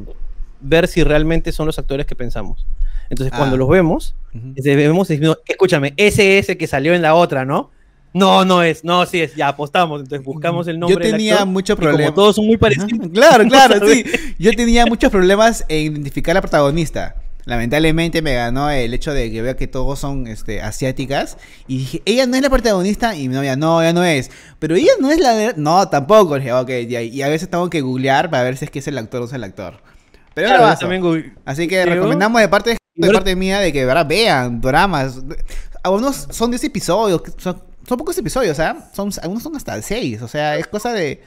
[0.60, 2.66] ver si realmente son los actores que pensamos.
[3.10, 3.58] Entonces, cuando ah.
[3.58, 7.70] los vemos, vemos y decimos, escúchame, ese es el que salió en la otra, ¿no?
[8.14, 11.04] No, no es, no, sí es, ya apostamos, entonces buscamos el nombre.
[11.04, 12.14] Yo tenía muchos problemas.
[12.14, 13.08] Todos son muy parecidos.
[13.12, 14.04] Claro, claro, sí.
[14.38, 17.16] Yo tenía muchos problemas en identificar a la protagonista.
[17.44, 21.38] Lamentablemente me ganó el hecho de que vea que todos son este, asiáticas.
[21.66, 23.16] Y dije, ella no es la protagonista.
[23.16, 24.30] Y mi novia, no, ella no es.
[24.58, 26.36] Pero ella no es la No, tampoco.
[26.36, 28.98] dije, ok, y a veces tengo que googlear para ver si es que es el
[28.98, 29.80] actor o es el actor.
[30.34, 34.06] Pero ahora también Así que recomendamos de parte, de parte mía de que ¿verdad?
[34.06, 35.20] vean dramas.
[35.82, 37.22] Algunos son 10 episodios.
[37.38, 38.90] Son, son pocos episodios, ¿ah?
[38.94, 40.22] Son, algunos son hasta 6.
[40.22, 41.20] O sea, es cosa de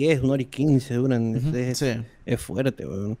[0.00, 1.54] 10, una hora y 15 duran.
[2.24, 3.18] es, fuerte, weón.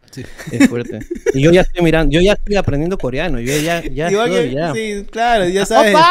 [0.50, 1.00] Es fuerte.
[1.34, 3.38] y yo ya estoy mirando, yo ya estoy aprendiendo coreano.
[3.38, 4.72] Yo ya, ya, estoy, ya.
[4.72, 5.94] Sí, claro, ya sabes.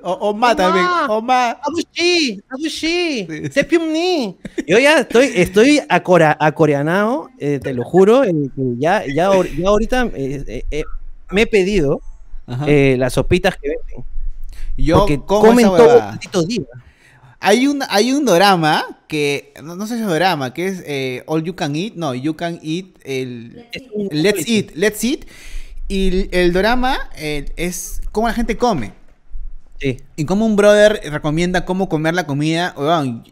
[0.00, 0.86] O, Oma también.
[1.08, 1.58] Oma.
[1.60, 3.26] Abushi, Abushi.
[3.50, 4.36] Sepiumni.
[4.68, 8.22] Yo ya estoy, estoy acoreanado, eh, te lo juro.
[8.78, 10.84] ya, ya, ya ahorita eh, eh,
[11.32, 12.00] me he pedido
[12.46, 14.08] las sopitas que venden.
[14.76, 16.62] Yo porque comen todo el día.
[17.40, 21.42] Hay un, hay un drama que, no, sé si es drama, que es eh, All
[21.44, 23.66] You Can Eat, no, You Can Eat, el,
[24.10, 25.20] Let's, Eat, Let's Eat,
[25.88, 28.92] y el drama eh, es cómo la gente come.
[29.78, 29.98] Sí.
[30.16, 32.74] Y como un brother recomienda cómo comer la comida.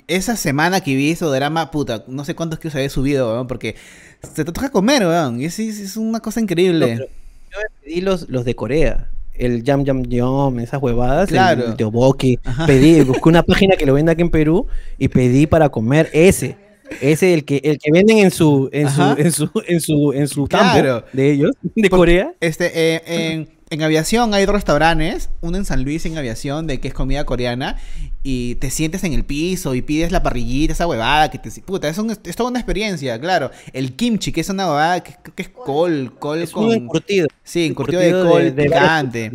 [0.07, 3.77] esa semana que vi ese drama, puta, no sé cuántos kilos había subido, porque
[4.23, 5.41] se te toca comer, weón.
[5.41, 6.99] Y es, es una cosa increíble.
[6.99, 11.66] yo pedí los, los de Corea el Jam Jam Yum, esas huevadas, claro.
[11.66, 12.39] el Teoboki.
[12.66, 14.66] Pedí, busqué una página que lo venda aquí en Perú
[14.99, 16.57] y pedí para comer ese.
[17.01, 20.28] Ese el que el que venden en su en su en su en su en
[20.28, 22.32] su campo de ellos de Corea.
[22.41, 26.81] Este eh, en en aviación hay dos restaurantes, uno en San Luis en aviación de
[26.81, 27.77] que es comida coreana
[28.22, 31.89] y te sientes en el piso y pides la parrillita, esa huevada que te puta,
[31.89, 33.51] es, es toda una experiencia, claro.
[33.72, 37.29] El kimchi, que es una huevada que, es col, col es con un encurtido.
[37.43, 39.31] Sí, encurtido, de col picante.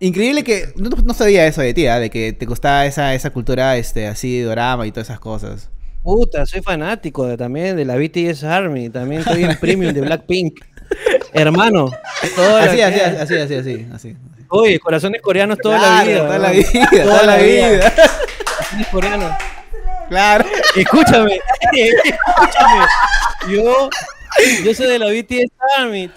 [0.00, 1.98] Increíble que no, sabía eso de ti, ¿eh?
[1.98, 5.70] de que te gustaba esa, esa cultura este así de dorama y todas esas cosas.
[6.02, 10.60] Puta, soy fanático de, también de la BTS Army, también estoy en premium de Blackpink.
[11.32, 11.90] Hermano.
[12.22, 14.16] Así, así, así, así, así, así.
[14.48, 16.26] Oye, corazones coreanos toda la vida.
[16.26, 17.92] Toda la vida, toda, la vida.
[17.94, 19.32] Corazones coreanos.
[20.08, 20.44] Claro.
[20.74, 21.40] Escúchame,
[21.72, 22.86] escúchame.
[23.50, 23.90] Yo
[24.64, 26.10] Yo soy de la BTS Army.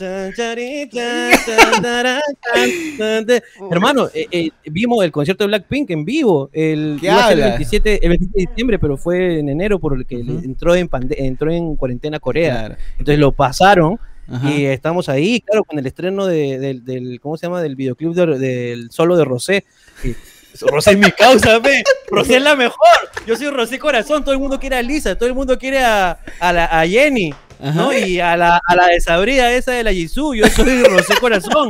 [3.71, 8.39] Hermano, eh, eh, vimos el concierto de Blackpink en vivo el, el, 27, el 27
[8.39, 12.77] de diciembre, pero fue en enero por el que entró, en entró en cuarentena Corea.
[12.91, 13.99] Entonces lo pasaron.
[14.43, 17.61] Y estamos ahí, claro, con el estreno del, ¿cómo se llama?
[17.61, 19.65] Del videoclip del solo de Rosé.
[20.61, 21.83] Rosé es mi causa, ve.
[22.09, 22.87] Rosé es la mejor.
[23.25, 24.23] Yo soy Rosé Corazón.
[24.23, 27.33] Todo el mundo quiere a Lisa, todo el mundo quiere a, a, Jenny.
[27.59, 27.95] ¿no?
[27.95, 31.69] Y a la, a la desabrida esa de la Jisoo, yo soy Rosé Corazón.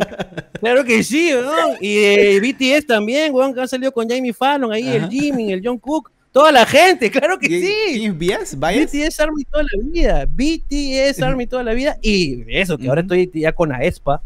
[0.60, 1.76] Claro que sí, ¿no?
[1.82, 5.62] Y eh, BTS también, weón, que han salido con Jamie Fallon, ahí el Jimmy, el
[5.64, 6.12] John Cook.
[6.32, 8.10] Toda la gente, claro que sí.
[8.10, 8.58] BTS?
[8.58, 10.26] BTS Army toda la vida.
[10.26, 11.98] BTS Army toda la vida.
[12.02, 14.22] Y eso, que ahora estoy ya con Aespa.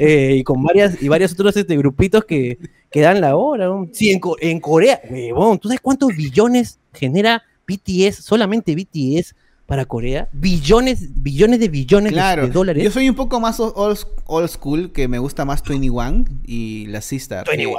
[0.00, 2.56] Eh, y con varias y varios otros este, grupitos que,
[2.90, 3.68] que dan la hora.
[3.92, 9.34] Sí, en, en Corea, huevón, ¿tú sabes cuántos billones genera BTS, solamente BTS
[9.66, 10.28] para Corea?
[10.32, 12.84] Billones, billones de billones de, dólares.
[12.84, 17.00] Yo soy un poco más old, old, school, que me gusta más 21 y la
[17.00, 17.42] Sister.
[17.48, 17.76] 21.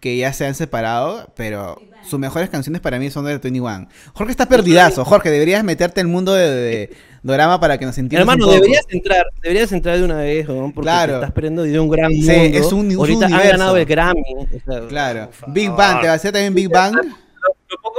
[0.00, 3.88] Que, ya se han separado, pero sus mejores canciones para mí son de 21.
[4.14, 5.04] Jorge está perdidazo.
[5.04, 6.90] Jorge, deberías meterte en el mundo de
[7.22, 8.20] Dorama para que nos entiendas.
[8.22, 11.14] Hermano, deberías entrar, deberías entrar de una vez, porque claro.
[11.14, 12.32] estás perdiendo de un gran mundo.
[12.32, 14.22] Sí, es un, Ahorita un ganado el Grammy.
[14.88, 15.30] claro.
[15.48, 16.96] Big Bang, ¿te va a hacer también Big Bang?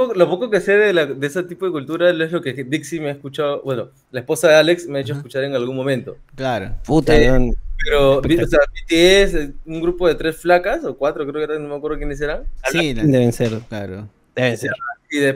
[0.00, 2.40] Lo, poco, lo poco que sé de, la, de, ese tipo de cultura es lo
[2.40, 5.54] que Dixie me ha escuchado, bueno, la esposa de Alex me ha hecho escuchar en
[5.54, 6.16] algún momento.
[6.34, 6.72] Claro.
[6.84, 7.52] Puta, eh,
[7.84, 11.68] pero, o sea, BTS, un grupo de tres flacas, o cuatro, creo que eran, no
[11.68, 12.44] me acuerdo quiénes eran.
[12.70, 13.58] Sí, deben ser.
[13.68, 14.08] Claro.
[14.34, 14.72] Deben ser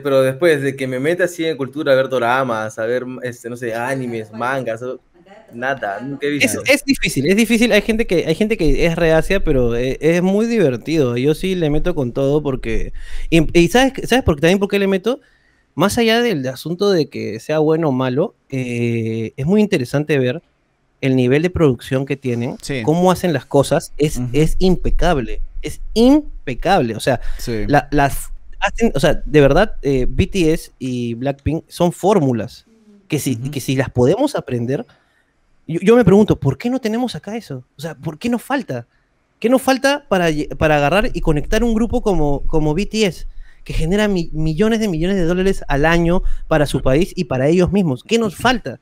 [0.03, 3.51] pero después de que me meta así en cultura, a ver doramas, a ver, este,
[3.51, 4.81] no sé, animes, mangas,
[5.53, 6.63] nada, nunca he visto.
[6.67, 7.73] Es, difícil, es difícil.
[7.73, 11.17] Hay gente que, hay gente que es reacia, pero e, es, muy divertido.
[11.17, 12.93] Yo sí le meto con todo porque.
[13.31, 15.21] Y, sabes, ¿sabes por, también por qué le meto?
[15.75, 20.43] Más allá del asunto de que sea bueno o malo, eh, es muy interesante ver
[21.01, 25.43] el nivel de producción que tienen, cómo hacen las cosas, es, es impecable.
[25.61, 26.95] Es impecable.
[26.97, 27.21] O sea,
[27.91, 28.31] las
[28.95, 32.67] o sea, de verdad, eh, BTS y Blackpink son fórmulas
[33.09, 34.87] que si, que si las podemos aprender,
[35.67, 37.65] yo, me pregunto, ¿por qué no tenemos acá eso?
[37.77, 38.87] O sea, ¿por qué nos falta?
[39.39, 43.27] ¿Qué nos falta para, para agarrar y conectar un grupo como, como BTS?
[43.65, 47.73] que genera millones de millones de dólares al año para su país y para ellos
[47.73, 48.05] mismos.
[48.05, 48.79] ¿Qué nos falta?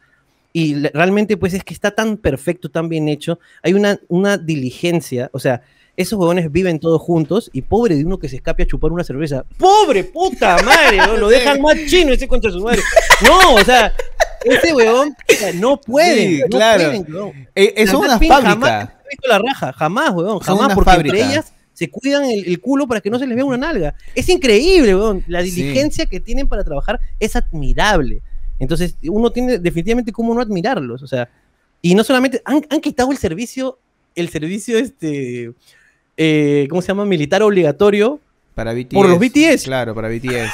[0.52, 3.38] Y realmente pues es que está tan perfecto, tan bien hecho.
[3.62, 5.62] Hay una, una diligencia, o sea,
[5.96, 9.04] esos huevones viven todos juntos y pobre de uno que se escape a chupar una
[9.04, 9.44] cerveza.
[9.56, 10.98] ¡Pobre puta madre!
[11.18, 12.82] Lo dejan más chino ese contra su madre.
[13.22, 13.92] No, o sea,
[14.44, 15.14] ese huevón
[15.54, 16.40] no puede.
[16.40, 17.04] no claro.
[17.04, 18.42] Pueden, eh, es una fábrica.
[18.42, 23.00] Jamás visto la raja, jamás, huevón, jamás, porque entre ellas se cuidan el, culo para
[23.00, 23.94] que no se les vea una nalga.
[24.14, 25.24] Es increíble, huevón.
[25.26, 28.22] La diligencia que tienen para trabajar es admirable.
[28.58, 31.02] Entonces, uno tiene definitivamente cómo no admirarlos.
[31.02, 31.28] O sea,
[31.80, 33.78] y no solamente han, han quitado el servicio,
[34.14, 35.52] el servicio este
[36.16, 37.04] eh, ¿cómo se llama?
[37.04, 38.20] Militar obligatorio.
[38.54, 38.94] Para BTS.
[38.94, 39.64] Por los BTS.
[39.64, 40.50] Claro, para BTS.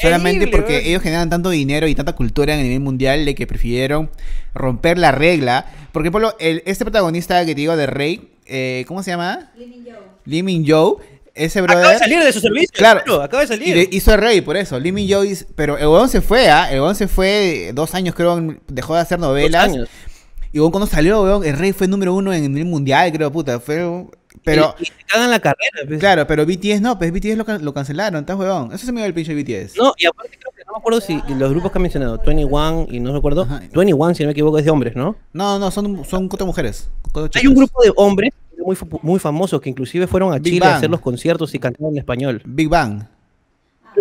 [0.00, 3.46] Solamente porque ellos generan tanto dinero y tanta cultura en el nivel mundial de que
[3.46, 4.10] prefirieron
[4.54, 5.66] romper la regla.
[5.92, 9.50] Porque, por el, este protagonista que te digo de Rey, eh, ¿cómo se llama?
[10.24, 10.98] Lee Min Yo.
[11.34, 11.78] Ese brother.
[11.78, 12.68] Acaba de salir de su servicio.
[12.72, 13.88] Claro, acaba de salir.
[13.92, 14.78] hizo el rey, por eso.
[14.78, 15.22] Lee Min Yo.
[15.54, 16.70] Pero el se fue, ¿ah?
[16.70, 19.68] El huevón se fue dos años, creo, dejó de hacer novelas.
[19.68, 19.88] Dos años.
[20.52, 23.60] Y cuando salió, el rey fue número uno en el mundial, creo, puta.
[23.60, 24.06] Fue
[24.44, 25.80] pero, y, cagan la carrera.
[25.86, 26.00] Pues.
[26.00, 28.72] Claro, pero BTS no, pues BTS lo, lo cancelaron, estás huevón.
[28.72, 29.76] Eso se me dio el pinche BTS.
[29.76, 32.86] No, y aparte creo que no me acuerdo si los grupos que han mencionado, 21
[32.90, 35.16] y no recuerdo, 21 si no me equivoco es de hombres, ¿no?
[35.32, 36.88] No, no, son, son cuatro mujeres.
[37.34, 40.90] Hay un grupo de hombres muy, muy famosos que inclusive fueron a Chile a hacer
[40.90, 42.40] los conciertos y cantaron en español.
[42.44, 43.04] Big Bang.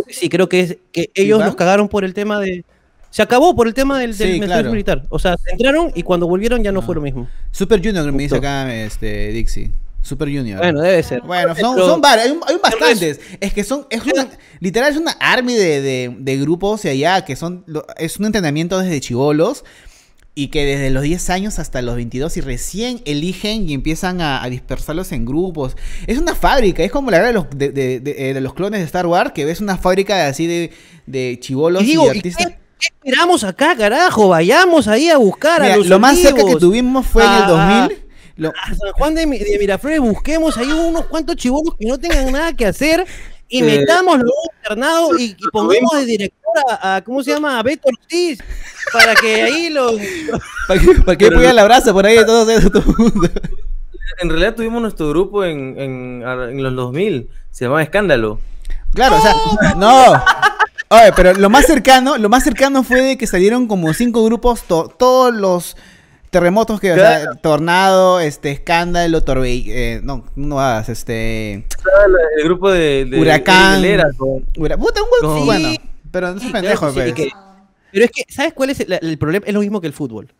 [0.08, 2.64] sí, creo que es que ellos nos cagaron por el tema de...
[3.10, 5.03] Se acabó por el tema del, del militar.
[5.10, 6.84] O sea, entraron y cuando volvieron ya no, ah.
[6.84, 7.28] fue lo mismo.
[7.51, 9.72] Super Junior me dice acá este, Dixie.
[10.01, 10.60] Super Junior.
[10.60, 11.22] Bueno, debe ser.
[11.22, 13.20] Bueno, son, son varios, hay, hay bastantes.
[13.39, 14.30] Es, que son, es una,
[14.60, 17.66] literal, es una army de, de, de grupos y allá que son,
[17.97, 19.66] es un entrenamiento desde chivolos
[20.36, 24.47] y que desde los 10 años hasta los 22 y recién eligen y empiezan a,
[24.49, 25.76] dispersarlos en grupos.
[26.07, 28.86] Es una fábrica, es como la verdad de los, de, de, de los clones de
[28.86, 30.72] Star Wars, que ves una fábrica así de,
[31.07, 32.53] de chivolos y, artistas.
[32.80, 34.30] ¿Qué, esperamos acá, carajo?
[34.30, 38.10] Vayamos ahí a buscar a los Lo más cerca que tuvimos fue en el 2000
[38.48, 42.66] a San Juan de, Miraflores busquemos ahí unos cuantos chivolos que no tengan nada que
[42.66, 43.06] hacer
[43.50, 47.58] y metamos los internados y, pongamos de director a, ¿cómo se llama?
[47.58, 48.40] A Beto Ortiz,
[48.94, 49.94] para que ahí los...
[50.68, 53.28] para que, para que la brasa por ahí de todo, todo mundo.
[54.20, 58.40] En realidad tuvimos nuestro grupo en, en, en los 2000, se llamaba Escándalo.
[58.94, 59.34] Claro, o sea,
[59.76, 60.24] no.
[60.92, 64.64] Oye, pero lo más cercano, lo más cercano fue de que salieron como cinco grupos,
[64.64, 65.78] todos los
[66.32, 71.66] terremotos que, o sea, tornado, este, escándalo, torbellino, eh, no, no hagas, este...
[72.38, 73.08] El grupo de...
[73.20, 73.84] huracán.
[74.18, 75.70] Puta, un bueno,
[76.10, 77.14] pero no es pendejo, pues.
[77.92, 79.46] pero es que, ¿sabes cuál es el, problema?
[79.46, 80.34] Es lo mismo que el fútbol.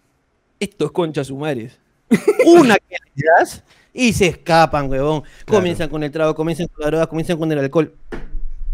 [0.60, 1.78] Estos conchas sumares.
[2.48, 5.22] Una que le das y se escapan, huevón.
[5.46, 7.94] Comienzan con el trago, comienzan con la droga, comienzan con el alcohol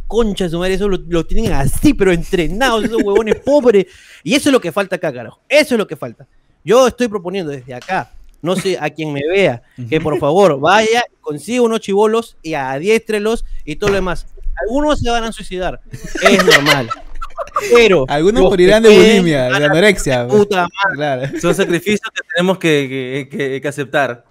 [0.07, 3.87] concha su madre, eso lo, tienen así, pero entrenados, esos huevones pobres.
[4.23, 5.39] Y eso es lo que falta acá, carajo.
[5.49, 6.27] Eso es lo que falta.
[6.63, 11.03] Yo estoy proponiendo desde acá, no sé a quien me vea, que por favor vaya,
[11.21, 14.27] consiga unos chivolos y adiéstrelos y todo lo demás.
[14.63, 16.89] Algunos se van a suicidar, es normal.
[17.73, 20.27] Pero algunos morirán de bulimia, de anorexia.
[20.27, 21.39] Puta madre.
[21.39, 24.25] Son sacrificios que tenemos que, que, que aceptar.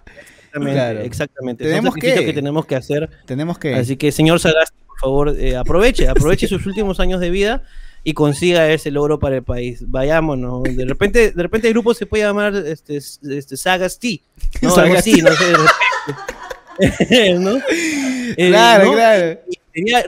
[0.55, 1.63] Exactamente, exactamente.
[1.63, 3.09] Tenemos Son sacrificios que, tenemos que hacer.
[3.25, 3.75] Tenemos que.
[3.75, 7.63] Así que, señor Sagasti, por favor, eh, aproveche, aproveche sus últimos años de vida
[8.03, 9.83] y consiga ese logro para el país.
[9.87, 10.63] Vayámonos.
[10.63, 14.21] De repente, de repente el grupo se puede llamar este, este Sagas T.
[14.61, 14.75] ¿no?
[14.75, 15.53] Así, no sé,
[17.39, 17.57] ¿no?
[18.37, 19.39] Eh, claro, claro.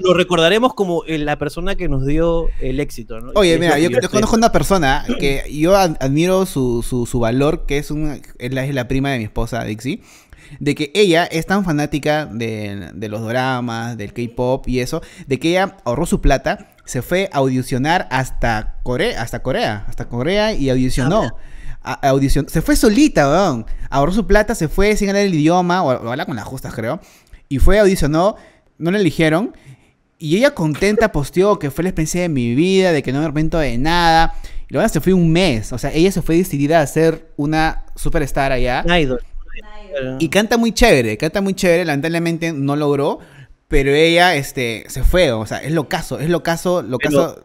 [0.01, 3.31] lo recordaremos como eh, la persona que nos dio el éxito, ¿no?
[3.33, 7.89] Oye, mira, yo, conozco una persona que yo admiro su, su, su valor, que es,
[7.89, 10.01] una, es la prima de mi esposa, Dixie
[10.59, 15.49] de que ella es tan fanática de, los dramas, del K-pop y eso, de que
[15.49, 20.69] ella ahorró su plata, se fue a audicionar hasta Corea, hasta Corea, hasta Corea y
[20.69, 21.35] audicionó.
[22.47, 23.65] se fue solita, weón.
[23.89, 26.99] Ahorró su plata, se fue sin hablar el idioma, o, habla con las justas, creo.
[27.49, 28.35] Y fue, audicionó,
[28.77, 29.53] no la eligieron.
[30.19, 33.25] Y ella contenta posteó que fue la experiencia de mi vida, de que no me
[33.25, 34.33] arrepiento de nada.
[34.69, 35.71] Y luego se fue un mes.
[35.73, 38.83] O sea, ella se fue decidida a ser una superstar allá.
[38.99, 39.21] Idol.
[40.19, 43.19] Y canta muy chévere, canta muy chévere, lamentablemente no logró,
[43.67, 47.43] pero ella este, se fue, o sea, es lo caso, es lo caso, lo caso...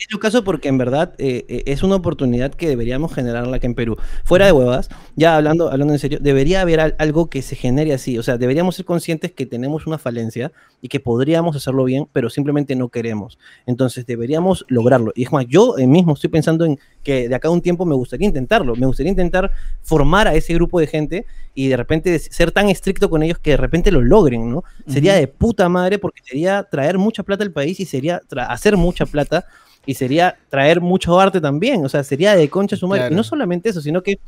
[0.00, 3.66] Es lo caso porque en verdad eh, eh, es una oportunidad que deberíamos generarla aquí
[3.66, 3.98] en Perú.
[4.24, 8.18] Fuera de huevas, ya hablando, hablando en serio, debería haber algo que se genere así.
[8.18, 12.30] O sea, deberíamos ser conscientes que tenemos una falencia y que podríamos hacerlo bien, pero
[12.30, 13.38] simplemente no queremos.
[13.66, 15.12] Entonces deberíamos lograrlo.
[15.14, 17.94] Y es más, yo mismo estoy pensando en que de acá a un tiempo me
[17.94, 18.74] gustaría intentarlo.
[18.76, 19.50] Me gustaría intentar
[19.82, 23.50] formar a ese grupo de gente y de repente ser tan estricto con ellos que
[23.50, 24.64] de repente lo logren, ¿no?
[24.88, 29.04] Sería de puta madre porque sería traer mucha plata al país y sería hacer mucha
[29.04, 29.44] plata
[29.86, 33.08] y sería traer mucho arte también, o sea, sería de concha su madre.
[33.10, 34.18] Y no solamente eso, sino que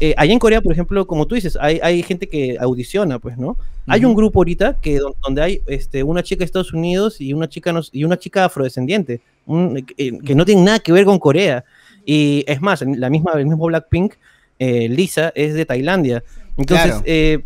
[0.00, 3.38] eh, allá en Corea, por ejemplo, como tú dices, hay, hay gente que audiciona, pues,
[3.38, 3.56] ¿no?
[3.86, 7.48] Hay un grupo ahorita que donde hay este, una chica de Estados Unidos y una
[7.48, 9.20] chica, y una chica afrodescendiente,
[9.96, 11.64] eh, que no tiene nada que ver con Corea.
[12.04, 14.14] Y es más, la misma, el mismo Blackpink,
[14.58, 16.24] eh, Lisa, es de Tailandia.
[16.56, 17.44] Entonces, eh,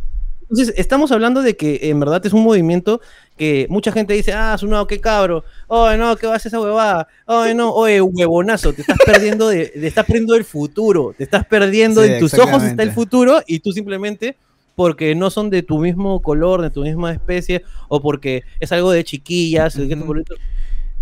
[0.50, 3.00] entonces, estamos hablando de que en verdad es un movimiento
[3.36, 6.60] que mucha gente dice, ah, un nuevo, qué cabro, oye, no, ¿qué vas a esa
[6.60, 7.06] huevada?
[7.26, 11.46] Oye, no, oye, huevonazo, te estás perdiendo de, te estás perdiendo del futuro, te estás
[11.46, 14.36] perdiendo, en tus ojos está el futuro y tú simplemente
[14.74, 18.90] porque no son de tu mismo color, de tu misma especie, o porque es algo
[18.90, 19.78] de chiquillas,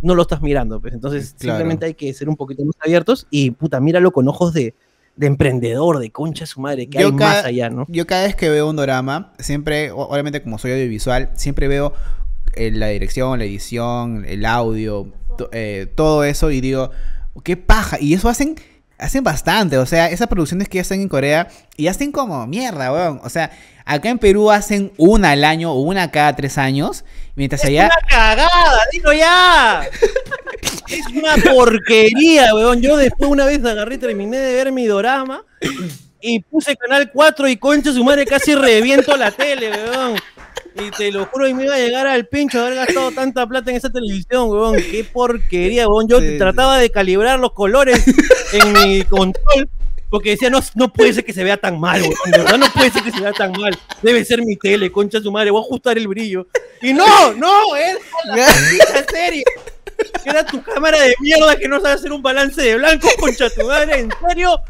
[0.02, 0.92] no lo estás mirando, pues.
[0.94, 4.74] Entonces, simplemente hay que ser un poquito más abiertos y, puta, míralo con ojos de,
[5.18, 7.86] de emprendedor, de concha su madre, que hay más allá, ¿no?
[7.88, 11.92] Yo cada vez que veo un drama, siempre, obviamente como soy audiovisual, siempre veo
[12.54, 15.12] eh, la dirección, la edición, el audio,
[15.50, 16.92] eh, todo eso y digo,
[17.42, 17.96] qué paja.
[18.00, 18.54] Y eso hacen,
[18.96, 23.20] hacen bastante, o sea, esas producciones que hacen en Corea y hacen como mierda, weón.
[23.24, 23.50] O sea,
[23.84, 27.04] acá en Perú hacen una al año o una cada tres años,
[27.34, 27.86] mientras es allá...
[27.86, 29.82] una cagada, dilo ya.
[30.90, 32.80] Es una porquería, weón.
[32.80, 35.44] Yo después una vez agarré, terminé de ver mi dorama
[36.20, 40.16] y puse Canal 4 y concha su madre casi reviento la tele, weón.
[40.80, 43.70] Y te lo juro, y me iba a llegar al pincho haber gastado tanta plata
[43.70, 44.76] en esa televisión, weón.
[44.76, 46.08] Qué porquería, weón.
[46.08, 48.04] Yo trataba de calibrar los colores
[48.52, 49.68] en mi control.
[50.10, 52.14] Porque decía, no, no puede ser que se vea tan mal, weón.
[52.32, 53.76] De verdad no puede ser que se vea tan mal.
[54.00, 55.50] Debe ser mi tele, concha su madre.
[55.50, 56.46] Voy a ajustar el brillo.
[56.80, 58.46] Y no, no, es la
[59.10, 59.44] serie.
[60.24, 63.70] Era tu cámara de mierda que no sabe hacer un balance de blanco, concha tu
[63.70, 64.60] ¿en serio?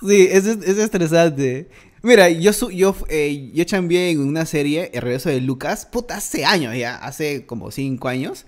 [0.00, 1.68] Sí, es, es estresante.
[2.02, 6.44] Mira, yo, yo, eh, yo chambié en una serie, El regreso de Lucas, puta, hace
[6.44, 8.46] años ya, hace como cinco años.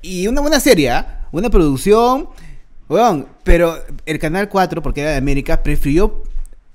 [0.00, 1.28] Y una buena serie, ¿ah?
[1.32, 2.28] una producción,
[2.88, 3.76] bueno, pero
[4.06, 6.22] el Canal 4, porque era de América, prefirió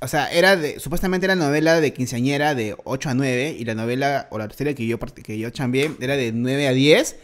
[0.03, 3.75] o sea, era de, supuestamente era novela de quinceañera de 8 a 9 y la
[3.75, 7.15] novela o la serie que yo, que yo chambié era de 9 a 10.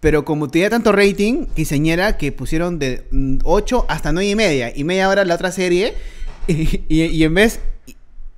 [0.00, 3.06] Pero como tenía tanto rating, quinceañera, que pusieron de
[3.44, 4.72] 8 mm, hasta 9 y media.
[4.74, 5.94] Y media hora la otra serie.
[6.46, 7.60] Y, y, en vez...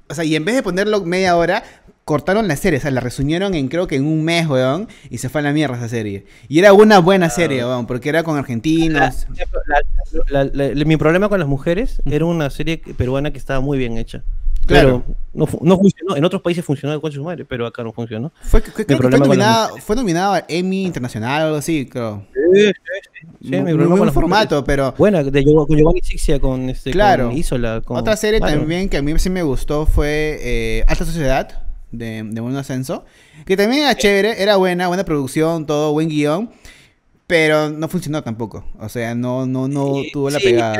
[0.08, 1.64] o sea, y en vez de ponerlo media hora,
[2.06, 5.18] cortaron la serie, o sea, la resumieron en creo que en un mes, weón, y
[5.18, 6.24] se fue a la mierda esa serie.
[6.48, 9.26] Y era una buena serie, weón, porque era con argentinos.
[10.86, 14.22] mi problema con las mujeres era una serie peruana que estaba muy bien hecha.
[14.66, 15.02] Claro.
[15.04, 16.16] Pero no, no, funcionó.
[16.16, 18.30] En otros países funcionó con su madre, pero acá no funcionó.
[18.40, 18.84] Fue, fue,
[19.18, 22.24] nominada, fue nominada a Emmy Internacional o algo así, creo.
[22.54, 22.72] Sí, sí,
[23.42, 23.50] sí.
[23.50, 24.94] mi problema con formato, pero.
[24.96, 26.92] Bueno, de Giovanni Sixia con este.
[26.92, 27.32] Claro.
[27.88, 31.65] Otra serie también que a mí sí me gustó fue eh, Alta Sociedad
[31.96, 33.04] de, de Buen Ascenso.
[33.44, 36.50] Que también era chévere, era buena, buena producción, todo, buen guion.
[37.26, 38.64] Pero no funcionó tampoco.
[38.78, 40.76] O sea, no, no, no tuvo la pegada.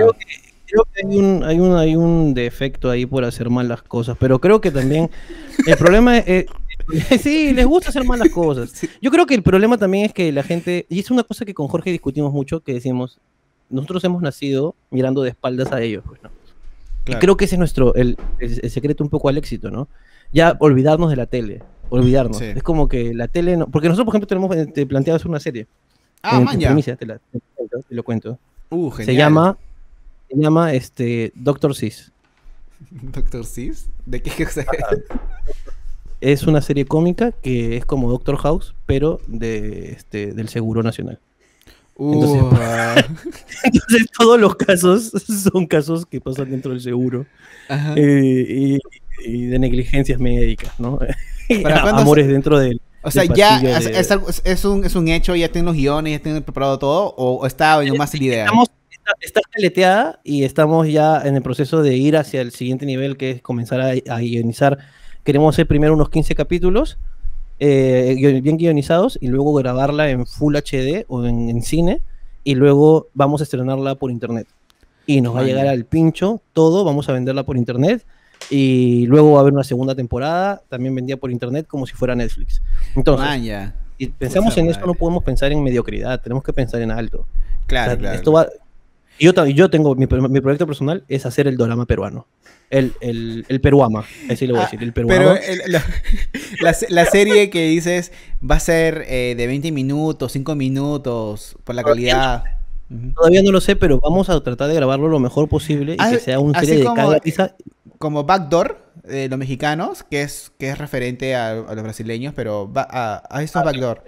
[0.67, 4.17] Creo que hay un, hay, un, hay un defecto ahí por hacer mal las cosas,
[4.19, 5.11] pero creo que también
[5.67, 6.47] el problema es...
[7.21, 8.73] sí, les gusta hacer mal las cosas.
[9.01, 11.55] Yo creo que el problema también es que la gente, y es una cosa que
[11.55, 13.19] con Jorge discutimos mucho, que decimos,
[13.71, 16.21] nosotros hemos nacido mirando de espaldas a ellos, pues,
[17.07, 18.17] Y creo que ese es nuestro, el,
[18.69, 19.89] secreto un poco al éxito, ¿no?
[20.33, 22.41] Ya olvidarnos de la tele, olvidarnos.
[22.41, 25.41] Es como que la tele, no, porque nosotros, por ejemplo, tenemos te planteado hacer una
[25.41, 25.67] serie.
[26.23, 26.75] Ah, ya.
[26.97, 27.07] te,
[27.91, 28.39] lo cuento.
[28.71, 29.57] Uh, Se llama
[30.29, 32.13] se llama este, Doctor Sis.
[32.91, 33.89] ¿Doctor Sis?
[34.05, 34.59] ¿De qué es?
[36.21, 41.21] Es una serie cómica que es como Doctor House, pero de, este, del Seguro Nacional.
[43.65, 45.11] entonces, todos los casos
[45.53, 47.25] son casos que pasan dentro del seguro
[47.71, 48.79] eh,
[49.25, 50.99] y, de negligencias médicas, ¿no?
[51.65, 52.83] Amores dentro del.
[53.03, 56.79] O sea, ya es, un, es un hecho, ya tienen los guiones, ya tienen preparado
[56.79, 58.45] todo, o, está más la idea.
[58.45, 58.69] Estamos,
[59.21, 63.31] está, caleteada y estamos ya en el proceso de ir hacia el siguiente nivel, que
[63.31, 64.79] es comenzar a, a guionizar.
[65.25, 66.99] Queremos hacer primero unos 15 capítulos
[67.59, 72.03] eh, bien guionizados y luego grabarla en Full HD o en, cine
[72.45, 74.47] y luego vamos a estrenarla por internet.
[75.07, 78.05] Y nos va a llegar al pincho todo, vamos a venderla por internet
[78.51, 82.15] y luego va a haber una segunda temporada también vendida por internet como si fuera
[82.15, 82.61] Netflix.
[82.95, 87.27] Entonces, y pensamos en esto, no podemos pensar en mediocridad, tenemos que pensar en alto.
[87.67, 88.17] Claro, claro.
[88.17, 88.49] Esto va,
[89.19, 92.27] yo, yo tengo, mi, mi, proyecto personal es hacer el drama peruano.
[92.69, 95.39] El, el, el peruama, así le voy a ah, decir, el peruama.
[95.41, 95.85] Pero la,
[96.89, 98.11] la, serie que dices
[98.49, 102.45] va a ser eh, de 20 minutos, 5 minutos, por la calidad.
[103.15, 106.19] Todavía no lo sé, pero vamos a tratar de grabarlo lo mejor posible y que
[106.19, 107.21] sea una serie de cada
[107.99, 112.87] Como Backdoor, de los mexicanos, que es, que es referente a, los brasileños, pero va,
[112.91, 114.03] a, a estos ah, Backdoor.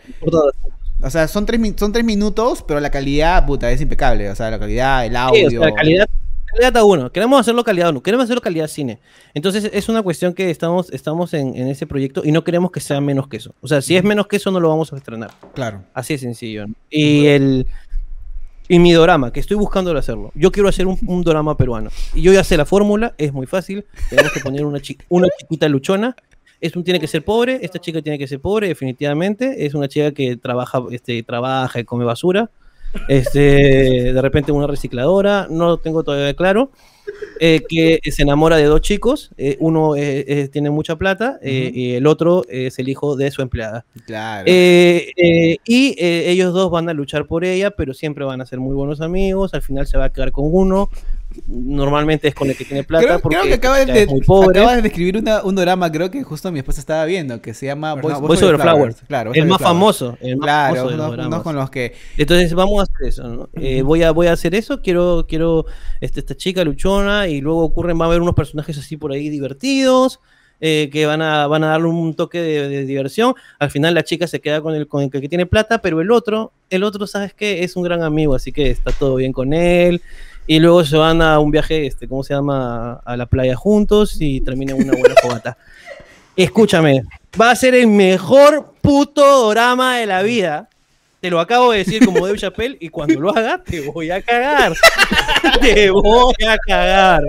[1.01, 4.29] O sea, son tres, son tres minutos, pero la calidad, puta, es impecable.
[4.31, 5.51] O sea, la calidad, el audio.
[5.51, 6.09] Sí, o sea, la calidad,
[6.53, 7.11] calidad a uno.
[7.11, 8.03] Queremos hacerlo calidad uno.
[8.03, 8.99] Queremos hacerlo calidad cine.
[9.35, 12.81] Entonces, es una cuestión que estamos, estamos en, en, ese proyecto y no queremos que
[12.81, 13.55] sea menos que eso.
[13.61, 15.31] O sea, si es menos que eso, no lo vamos a estrenar.
[15.55, 15.83] Claro.
[15.95, 16.67] Así de sencillo.
[16.91, 17.67] Y el.
[18.71, 20.31] Y mi drama, que estoy buscando hacerlo.
[20.35, 21.91] Yo quiero hacer un, un drama peruano.
[22.15, 23.87] Y yo ya sé la fórmula, es muy fácil.
[24.11, 24.79] Tenemos que poner una,
[25.09, 26.15] una chiquita luchona
[26.61, 29.67] es un, tiene que ser pobre, esta chica tiene que ser pobre, definitivamente.
[29.67, 32.51] Es una chica que trabaja, este, trabaja y come basura.
[33.09, 36.71] Este, de repente una recicladora, no lo tengo todavía claro.
[37.41, 39.95] Eh, que se enamora de dos chicos, eh, uno
[40.51, 43.87] tiene mucha plata eh, y el otro es el hijo de su empleada.
[44.07, 44.45] Claro.
[44.47, 49.01] y ellos dos van a luchar por ella, pero siempre van a ser muy buenos
[49.01, 50.91] amigos, al final se va a quedar con uno,
[51.47, 54.59] normalmente es con el que tiene plata creo, porque creo que acabas de, muy pobre.
[54.59, 57.95] Acabas de escribir un drama, creo que justo mi esposa estaba viendo, que se llama
[57.95, 59.03] Voice, Over Flowers.
[59.07, 60.17] Claro, el más famoso.
[60.21, 60.91] El claro,
[61.29, 61.95] más con los que...
[62.17, 65.67] Entonces vamos a hacer eso, eh, voy, a, voy a hacer eso, quiero, quiero
[66.01, 69.29] este, esta chica luchona y luego ocurren, va a haber unos personajes así por ahí
[69.29, 70.21] divertidos.
[70.61, 73.35] Eh, que van a, van a darle un toque de, diversión.
[73.61, 76.11] Al final la chica se queda con el, con el que tiene plata, pero el
[76.11, 77.63] otro, el otro, ¿sabes qué?
[77.63, 80.03] Es un gran amigo, así que está todo bien con él
[80.49, 82.95] y luego se van a un viaje, este, ¿cómo se llama?
[83.05, 85.59] A la playa juntos y terminan una buena fogata.
[86.35, 87.03] Escúchame,
[87.39, 90.71] va a ser el mejor puto drama de la vida.
[91.21, 94.23] Te lo acabo de decir como Dave Chappelle y cuando lo haga te voy a
[94.23, 94.73] cagar.
[95.61, 97.23] te voy a cagar.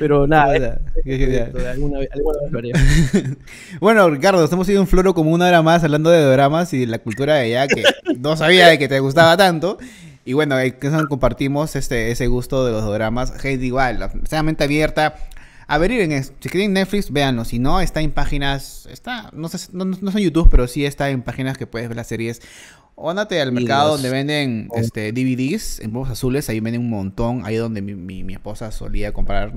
[0.00, 0.80] Pero nada,
[3.80, 6.86] bueno, Ricardo, hemos sido un floro como una hora más hablando de dramas y de
[6.86, 7.84] la cultura de allá que
[8.18, 9.78] no sabía de que te gustaba tanto.
[10.24, 10.56] Y bueno,
[11.08, 13.32] compartimos este, ese gusto de los dramas.
[13.40, 15.16] Gente igual, extremadamente abierta.
[15.66, 17.44] A ver, en, si quieren Netflix, véanlo.
[17.44, 18.86] Si no, está en páginas.
[18.90, 21.88] Está, no sé, no, no es en YouTube, pero sí está en páginas que puedes
[21.88, 22.40] ver las series.
[22.94, 24.78] O andate al mercado donde venden oh.
[24.78, 29.12] este, DVDs en polvos azules, ahí venden un montón, ahí donde mi, mi, esposa solía
[29.12, 29.52] comprar.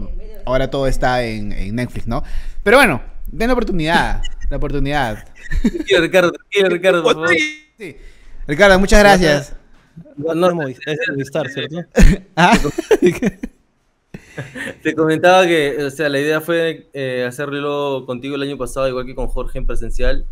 [0.45, 2.23] Ahora todo está en, en, Netflix, ¿no?
[2.63, 5.27] Pero bueno, den la oportunidad, la oportunidad.
[5.99, 6.31] Ricardo,
[6.69, 7.29] Ricardo, por favor.
[7.77, 7.97] Sí.
[8.47, 9.53] Ricardo, muchas gracias.
[10.17, 11.77] No, no es Movistar, ¿cierto?
[12.35, 12.55] ¿Ah?
[14.83, 19.05] Te comentaba que, o sea, la idea fue eh, hacerlo contigo el año pasado, igual
[19.05, 20.25] que con Jorge en presencial,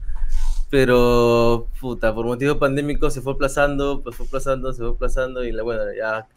[0.69, 5.51] pero, puta, por motivos pandémicos se fue aplazando, pues fue aplazando, se fue aplazando, y
[5.51, 6.27] la, bueno, ya,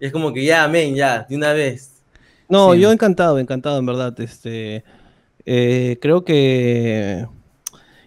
[0.00, 2.02] es como que ya, amén, ya, de una vez.
[2.48, 4.84] No, yo encantado, encantado, en verdad, este,
[5.46, 7.26] eh, creo que...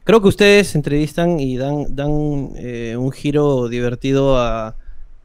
[0.08, 4.74] Creo que ustedes entrevistan y dan, dan eh, un giro divertido a,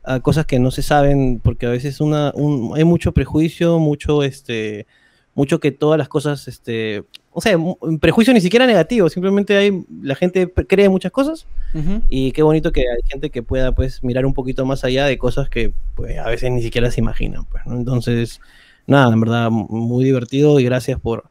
[0.02, 2.32] a cosas que no se saben, porque a veces una,
[2.74, 4.88] hay mucho prejuicio, mucho, este,
[5.36, 9.84] mucho que todas las cosas, este, o sea, un prejuicio ni siquiera negativo, simplemente hay,
[10.02, 11.46] la gente cree muchas cosas
[12.10, 15.16] y qué bonito que hay gente que pueda, pues, mirar un poquito más allá de
[15.16, 17.76] cosas que, pues, a veces ni siquiera se imaginan, pues, ¿no?
[17.76, 18.40] Entonces,
[18.88, 21.30] nada, en verdad, muy divertido y gracias por,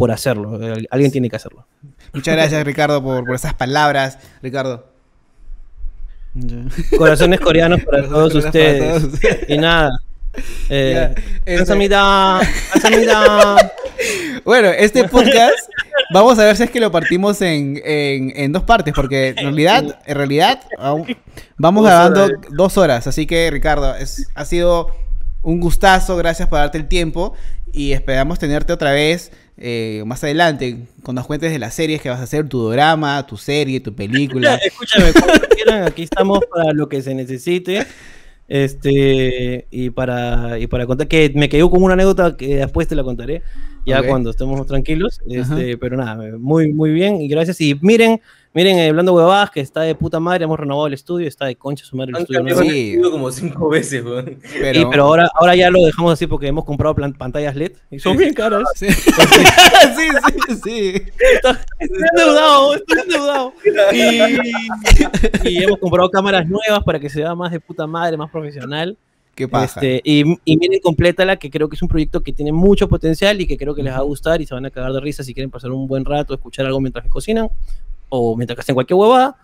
[0.00, 0.58] por hacerlo.
[0.90, 1.66] Alguien tiene que hacerlo.
[2.14, 4.18] Muchas gracias, Ricardo, por, por esas palabras.
[4.42, 4.88] Ricardo.
[6.96, 9.04] Corazones coreanos para todos ustedes.
[9.48, 9.90] Y nada.
[10.68, 11.12] Eh,
[11.44, 11.74] este-
[14.44, 15.58] bueno, este podcast
[16.14, 19.98] vamos a ver si es que lo partimos en, en, dos partes, porque en realidad,
[20.06, 20.60] en realidad
[21.58, 23.08] vamos grabando dos horas.
[23.08, 24.92] Así que, Ricardo, es, ha sido
[25.42, 27.34] un gustazo, gracias por darte el tiempo
[27.72, 29.32] y esperamos tenerte otra vez
[29.62, 33.26] eh, más adelante, con nos cuentes de las series que vas a hacer, tu drama,
[33.26, 34.54] tu serie, tu película.
[34.64, 37.86] Escúchame, cuando quieran, aquí estamos para lo que se necesite.
[38.48, 42.96] Este, y para, y para contar, que me quedó como una anécdota que después te
[42.96, 43.42] la contaré,
[43.86, 45.20] ya cuando estemos tranquilos.
[45.28, 47.60] Este, pero nada, muy, muy bien y gracias.
[47.60, 48.20] Y miren,
[48.52, 51.54] Miren, eh, hablando huevadas, que está de puta madre, hemos renovado el estudio, está de
[51.54, 52.56] concha su madre el estudio.
[52.56, 52.98] Sí.
[53.00, 54.40] como cinco veces, weón.
[54.58, 54.90] Pero...
[54.90, 58.34] pero ahora, ahora ya lo dejamos así porque hemos comprado pantallas LED y son bien
[58.34, 58.64] caras.
[58.80, 60.08] Sí, sí,
[60.48, 60.54] sí.
[60.64, 61.02] sí.
[61.78, 63.52] Estoy endeudado, estoy endeudado.
[63.92, 68.30] Y, y hemos comprado cámaras nuevas para que se vea más de puta madre, más
[68.30, 68.96] profesional.
[69.34, 69.80] ¿Qué pasa?
[69.80, 70.80] Este, y, y miren,
[71.26, 73.82] la que creo que es un proyecto que tiene mucho potencial y que creo que
[73.82, 75.86] les va a gustar y se van a cagar de risa si quieren pasar un
[75.86, 77.48] buen rato, escuchar algo mientras que cocinan
[78.08, 79.36] o mientras que hacen cualquier huevada.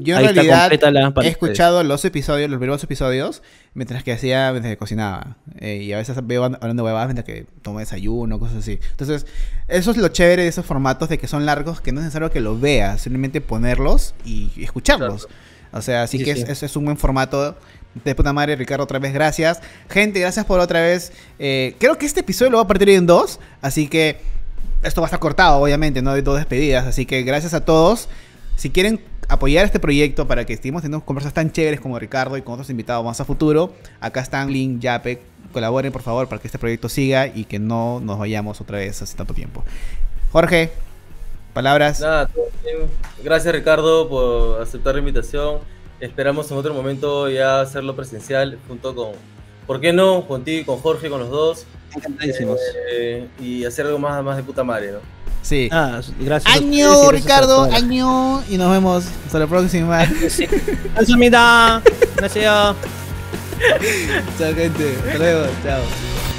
[0.00, 4.76] Yo en realidad he escuchado los episodios, los primeros episodios, mientras que hacía, mientras que
[4.76, 5.36] cocinaba.
[5.58, 8.78] Eh, y a veces veo hablando huevadas mientras que tomo desayuno, cosas así.
[8.90, 9.26] Entonces,
[9.68, 12.30] eso es lo chévere de esos formatos de que son largos, que no es necesario
[12.30, 15.28] que los veas, simplemente ponerlos y escucharlos.
[15.72, 17.56] O sea, así que Es, es, un buen formato.
[17.94, 19.60] De puta madre, Ricardo, otra vez gracias.
[19.88, 21.12] Gente, gracias por otra vez.
[21.38, 24.18] Eh, creo que este episodio lo va a partir en dos, así que
[24.82, 26.86] esto va a estar cortado, obviamente, no hay dos despedidas.
[26.86, 28.08] Así que gracias a todos.
[28.56, 32.42] Si quieren apoyar este proyecto para que estemos teniendo conversas tan chéveres como Ricardo y
[32.42, 35.22] con otros invitados más a futuro, acá están Link, Yape.
[35.52, 39.02] Colaboren, por favor, para que este proyecto siga y que no nos vayamos otra vez
[39.02, 39.64] hace tanto tiempo.
[40.30, 40.70] Jorge,
[41.52, 42.00] palabras.
[42.00, 42.30] Nada,
[43.24, 45.58] Gracias, Ricardo, por aceptar la invitación.
[46.00, 49.12] Esperamos en otro momento ya hacerlo presencial junto con,
[49.66, 50.26] ¿por qué no?
[50.26, 51.66] Contigo con Jorge, con los dos.
[51.94, 52.58] Encantadísimos.
[52.90, 54.98] Eh, y hacer algo más, más de puta madre, ¿no?
[55.42, 55.68] Sí.
[55.72, 56.54] Ah, gracias.
[56.54, 58.42] Año, Ricardo, año.
[58.48, 60.06] Y nos vemos hasta la próxima.
[60.28, 60.46] Sí.
[62.16, 62.76] Gracias.
[64.38, 64.96] Chao, gente.
[65.04, 65.46] Hasta luego.
[65.64, 66.29] Chao.